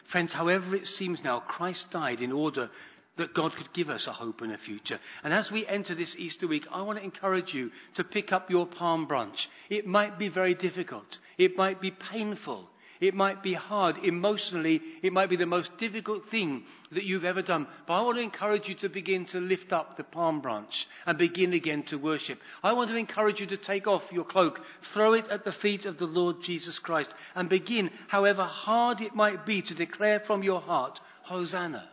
Friends, 0.06 0.34
however 0.34 0.76
it 0.76 0.88
seems 0.88 1.24
now, 1.24 1.40
Christ 1.40 1.92
died 1.92 2.22
in 2.22 2.32
order 2.32 2.70
that 3.18 3.34
God 3.34 3.56
could 3.56 3.72
give 3.74 3.90
us 3.90 4.08
a 4.08 4.12
hope 4.12 4.42
and 4.42 4.52
a 4.52 4.58
future. 4.58 5.00
And 5.24 5.34
as 5.34 5.52
we 5.52 5.66
enter 5.66 5.96
this 5.96 6.16
Easter 6.18 6.48
week, 6.48 6.68
I 6.72 6.82
want 6.82 7.00
to 7.00 7.04
encourage 7.04 7.54
you 7.54 7.72
to 7.96 8.04
pick 8.04 8.34
up 8.34 8.50
your 8.50 8.66
palm 8.66 9.06
branch. 9.06 9.50
It 9.70 9.88
might 9.88 10.20
be 10.20 10.28
very 10.28 10.54
difficult. 10.54 11.20
It 11.38 11.58
might 11.58 11.80
be 11.80 11.92
painful. 11.92 12.70
It 13.02 13.14
might 13.14 13.44
be 13.44 13.54
hard. 13.54 14.04
Emotionally, 14.06 14.82
it 15.02 15.12
might 15.12 15.30
be 15.30 15.36
the 15.36 15.46
most 15.46 15.78
difficult 15.78 16.30
thing 16.30 16.64
that 16.92 17.04
you've 17.04 17.26
ever 17.26 17.42
done. 17.42 17.68
But 17.86 17.94
I 17.94 18.02
want 18.02 18.18
to 18.18 18.24
encourage 18.24 18.70
you 18.70 18.76
to 18.76 18.90
begin 18.90 19.26
to 19.28 19.40
lift 19.40 19.74
up 19.74 19.98
the 19.98 20.04
palm 20.04 20.42
branch 20.42 20.88
and 21.06 21.18
begin 21.18 21.54
again 21.54 21.84
to 21.84 21.98
worship. 21.98 22.42
I 22.64 22.74
want 22.74 22.90
to 22.90 22.96
encourage 22.96 23.42
you 23.42 23.48
to 23.48 23.58
take 23.58 23.88
off 23.88 24.14
your 24.14 24.24
cloak, 24.24 24.62
throw 24.82 25.14
it 25.14 25.28
at 25.28 25.44
the 25.44 25.52
feet 25.52 25.86
of 25.86 25.98
the 25.98 26.08
Lord 26.08 26.42
Jesus 26.42 26.80
Christ, 26.80 27.14
and 27.36 27.50
begin, 27.50 27.92
however 28.08 28.44
hard 28.44 29.02
it 29.02 29.16
might 29.16 29.46
be, 29.46 29.62
to 29.64 29.74
declare 29.74 30.20
from 30.20 30.44
your 30.44 30.62
heart, 30.62 31.00
Hosanna. 31.24 31.90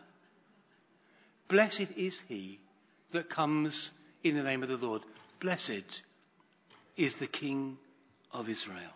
Blessed 1.53 1.91
is 1.97 2.19
he 2.27 2.59
that 3.11 3.29
comes 3.29 3.91
in 4.23 4.35
the 4.35 4.41
name 4.41 4.63
of 4.63 4.69
the 4.69 4.77
Lord. 4.87 5.03
Blessed 5.39 6.01
is 6.97 7.17
the 7.17 7.27
King 7.27 7.77
of 8.31 8.49
Israel. 8.49 8.95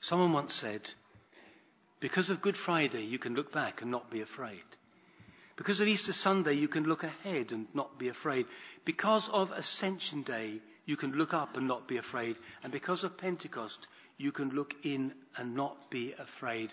Someone 0.00 0.34
once 0.34 0.52
said, 0.52 0.82
because 1.98 2.28
of 2.28 2.42
Good 2.42 2.58
Friday, 2.58 3.04
you 3.04 3.18
can 3.18 3.34
look 3.34 3.50
back 3.52 3.80
and 3.80 3.90
not 3.90 4.10
be 4.10 4.20
afraid. 4.20 4.60
Because 5.56 5.80
of 5.80 5.88
Easter 5.88 6.12
Sunday, 6.12 6.52
you 6.52 6.68
can 6.68 6.84
look 6.84 7.04
ahead 7.04 7.52
and 7.52 7.66
not 7.72 7.98
be 7.98 8.08
afraid. 8.08 8.44
Because 8.84 9.30
of 9.30 9.52
Ascension 9.52 10.24
Day, 10.24 10.60
you 10.84 10.98
can 10.98 11.12
look 11.12 11.32
up 11.32 11.56
and 11.56 11.68
not 11.68 11.88
be 11.88 11.96
afraid. 11.96 12.36
And 12.62 12.70
because 12.70 13.02
of 13.02 13.16
Pentecost, 13.16 13.88
you 14.18 14.30
can 14.30 14.50
look 14.50 14.74
in 14.82 15.14
and 15.38 15.54
not 15.54 15.90
be 15.90 16.12
afraid 16.12 16.70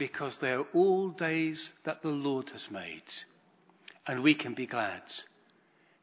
because 0.00 0.38
they 0.38 0.50
are 0.52 0.64
all 0.72 1.10
days 1.10 1.74
that 1.84 2.00
the 2.00 2.08
Lord 2.08 2.48
has 2.50 2.70
made, 2.70 3.02
and 4.06 4.22
we 4.22 4.32
can 4.32 4.54
be 4.54 4.64
glad 4.64 5.02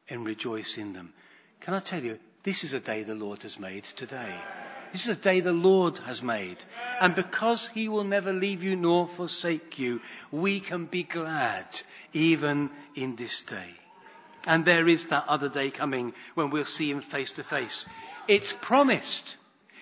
and 0.08 0.24
rejoice 0.24 0.78
in 0.78 0.92
them. 0.92 1.12
Can 1.62 1.74
I 1.74 1.80
tell 1.80 2.04
you, 2.04 2.20
this 2.44 2.62
is 2.62 2.74
a 2.74 2.78
day 2.78 3.02
the 3.02 3.16
Lord 3.16 3.42
has 3.42 3.58
made 3.58 3.82
today. 3.82 4.32
This 4.92 5.02
is 5.02 5.16
a 5.16 5.20
day 5.20 5.40
the 5.40 5.52
Lord 5.52 5.98
has 5.98 6.22
made. 6.22 6.58
And 7.00 7.16
because 7.16 7.66
He 7.66 7.88
will 7.88 8.04
never 8.04 8.32
leave 8.32 8.62
you 8.62 8.76
nor 8.76 9.08
forsake 9.08 9.80
you, 9.80 10.00
we 10.30 10.60
can 10.60 10.86
be 10.86 11.02
glad 11.02 11.66
even 12.12 12.70
in 12.94 13.16
this 13.16 13.42
day. 13.42 13.74
And 14.46 14.64
there 14.64 14.86
is 14.86 15.06
that 15.06 15.24
other 15.26 15.48
day 15.48 15.72
coming 15.72 16.14
when 16.36 16.50
we'll 16.50 16.64
see 16.64 16.88
Him 16.88 17.00
face 17.00 17.32
to 17.32 17.42
face. 17.42 17.84
It's 18.28 18.52
promised. 18.52 19.36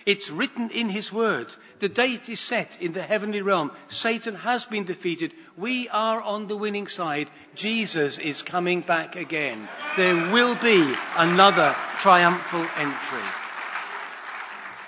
It's 0.07 0.31
written 0.31 0.71
in 0.71 0.89
His 0.89 1.13
Word. 1.13 1.53
The 1.81 1.89
date 1.89 2.29
is 2.29 2.39
set 2.39 2.81
in 2.81 2.93
the 2.93 3.03
heavenly 3.03 3.43
realm. 3.43 3.73
Satan 3.89 4.37
has 4.37 4.65
been 4.65 4.85
defeated. 4.85 5.35
We 5.57 5.89
are 5.89 6.23
on 6.23 6.47
the 6.47 6.57
winning 6.57 6.87
side. 6.87 7.29
Jesus 7.57 8.21
is 8.21 8.43
coming 8.43 8.83
back 8.83 9.17
again. 9.17 9.69
There 9.97 10.31
will 10.31 10.55
be 10.55 10.95
another 11.17 11.75
triumphal 11.99 12.65
entry. 12.77 13.29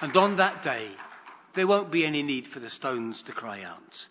And 0.01 0.17
on 0.17 0.37
that 0.37 0.63
day, 0.63 0.87
there 1.55 1.67
won't 1.67 1.91
be 1.91 2.07
any 2.07 2.23
need 2.23 2.47
for 2.47 2.61
the 2.61 2.71
stones 2.71 3.23
to 3.23 3.33
cry 3.33 3.63
out. 3.65 4.07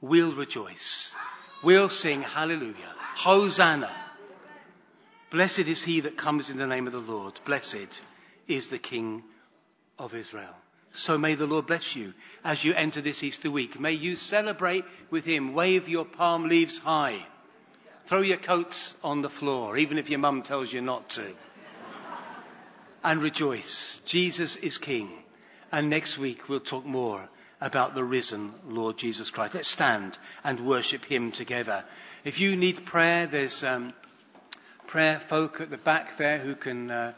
We'll 0.00 0.36
rejoice. 0.36 1.16
We'll 1.64 1.88
sing 1.88 2.22
hallelujah. 2.22 2.94
Hosanna. 3.16 3.90
Blessed 5.30 5.66
is 5.66 5.82
he 5.82 6.02
that 6.02 6.16
comes 6.16 6.50
in 6.50 6.58
the 6.58 6.68
name 6.68 6.86
of 6.86 6.92
the 6.92 7.12
Lord. 7.12 7.40
Blessed 7.44 8.02
is 8.46 8.68
the 8.68 8.78
King 8.78 9.24
of 9.98 10.14
Israel. 10.14 10.54
So 10.94 11.18
may 11.18 11.34
the 11.34 11.46
Lord 11.46 11.66
bless 11.66 11.96
you 11.96 12.14
as 12.44 12.64
you 12.64 12.72
enter 12.72 13.00
this 13.00 13.24
Easter 13.24 13.50
week. 13.50 13.80
May 13.80 13.92
you 13.92 14.14
celebrate 14.14 14.84
with 15.10 15.24
Him. 15.24 15.52
Wave 15.52 15.88
your 15.88 16.04
palm 16.04 16.48
leaves 16.48 16.78
high. 16.78 17.26
Throw 18.06 18.20
your 18.20 18.36
coats 18.36 18.94
on 19.02 19.22
the 19.22 19.30
floor, 19.30 19.76
even 19.76 19.98
if 19.98 20.08
your 20.08 20.20
mum 20.20 20.42
tells 20.42 20.72
you 20.72 20.80
not 20.80 21.08
to. 21.10 21.34
And 23.02 23.22
rejoice. 23.22 24.00
Jesus 24.04 24.56
is 24.56 24.78
King. 24.78 25.10
And 25.72 25.90
next 25.90 26.16
week 26.16 26.48
we'll 26.48 26.60
talk 26.60 26.84
more 26.84 27.28
about 27.60 27.94
the 27.94 28.04
risen 28.04 28.52
Lord 28.68 28.96
Jesus 28.96 29.30
Christ. 29.30 29.54
Let's 29.54 29.68
stand 29.68 30.16
and 30.44 30.60
worship 30.60 31.04
Him 31.04 31.32
together. 31.32 31.84
If 32.24 32.38
you 32.38 32.54
need 32.54 32.86
prayer, 32.86 33.26
there's 33.26 33.64
um, 33.64 33.92
prayer 34.86 35.18
folk 35.18 35.60
at 35.60 35.70
the 35.70 35.76
back 35.76 36.16
there 36.18 36.38
who 36.38 36.54
can. 36.54 36.90
Uh, 36.90 37.12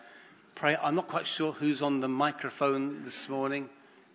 pray. 0.56 0.74
I'm 0.74 0.94
not 0.94 1.06
quite 1.06 1.26
sure 1.26 1.52
who's 1.52 1.82
on 1.82 2.00
the 2.00 2.08
microphone 2.08 3.04
this 3.04 3.28
morning. 3.28 3.68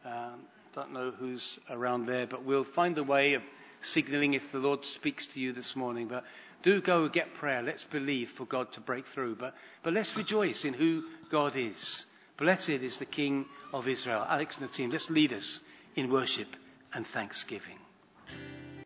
Um, 0.04 0.40
don't 0.74 0.92
know 0.92 1.12
who's 1.12 1.60
around 1.70 2.08
there, 2.08 2.26
but 2.26 2.44
we'll 2.44 2.64
find 2.64 2.98
a 2.98 3.04
way 3.04 3.36
of 3.36 3.44
signaling 3.80 4.34
if 4.34 4.52
the 4.52 4.58
Lord 4.58 4.84
speaks 4.84 5.28
to 5.28 5.40
you 5.40 5.54
this 5.54 5.76
morning. 5.76 6.08
But 6.08 6.26
do 6.64 6.82
go 6.82 7.08
get 7.08 7.36
prayer. 7.36 7.62
Let's 7.62 7.84
believe 7.84 8.30
for 8.30 8.46
God 8.46 8.72
to 8.74 8.82
break 8.82 9.06
through. 9.06 9.36
But, 9.36 9.54
but 9.84 9.94
let's 9.94 10.18
rejoice 10.18 10.66
in 10.66 10.74
who 10.74 11.04
God 11.30 11.56
is. 11.56 12.06
Blessed 12.38 12.70
is 12.70 12.98
the 12.98 13.06
King 13.06 13.46
of 13.72 13.88
Israel. 13.88 14.26
Alex 14.28 14.58
and 14.58 14.68
the 14.68 14.74
team, 14.74 14.90
let's 14.90 15.12
lead 15.12 15.34
us 15.34 15.60
in 15.96 16.12
worship 16.12 16.48
and 16.92 17.06
thanksgiving. 17.06 17.81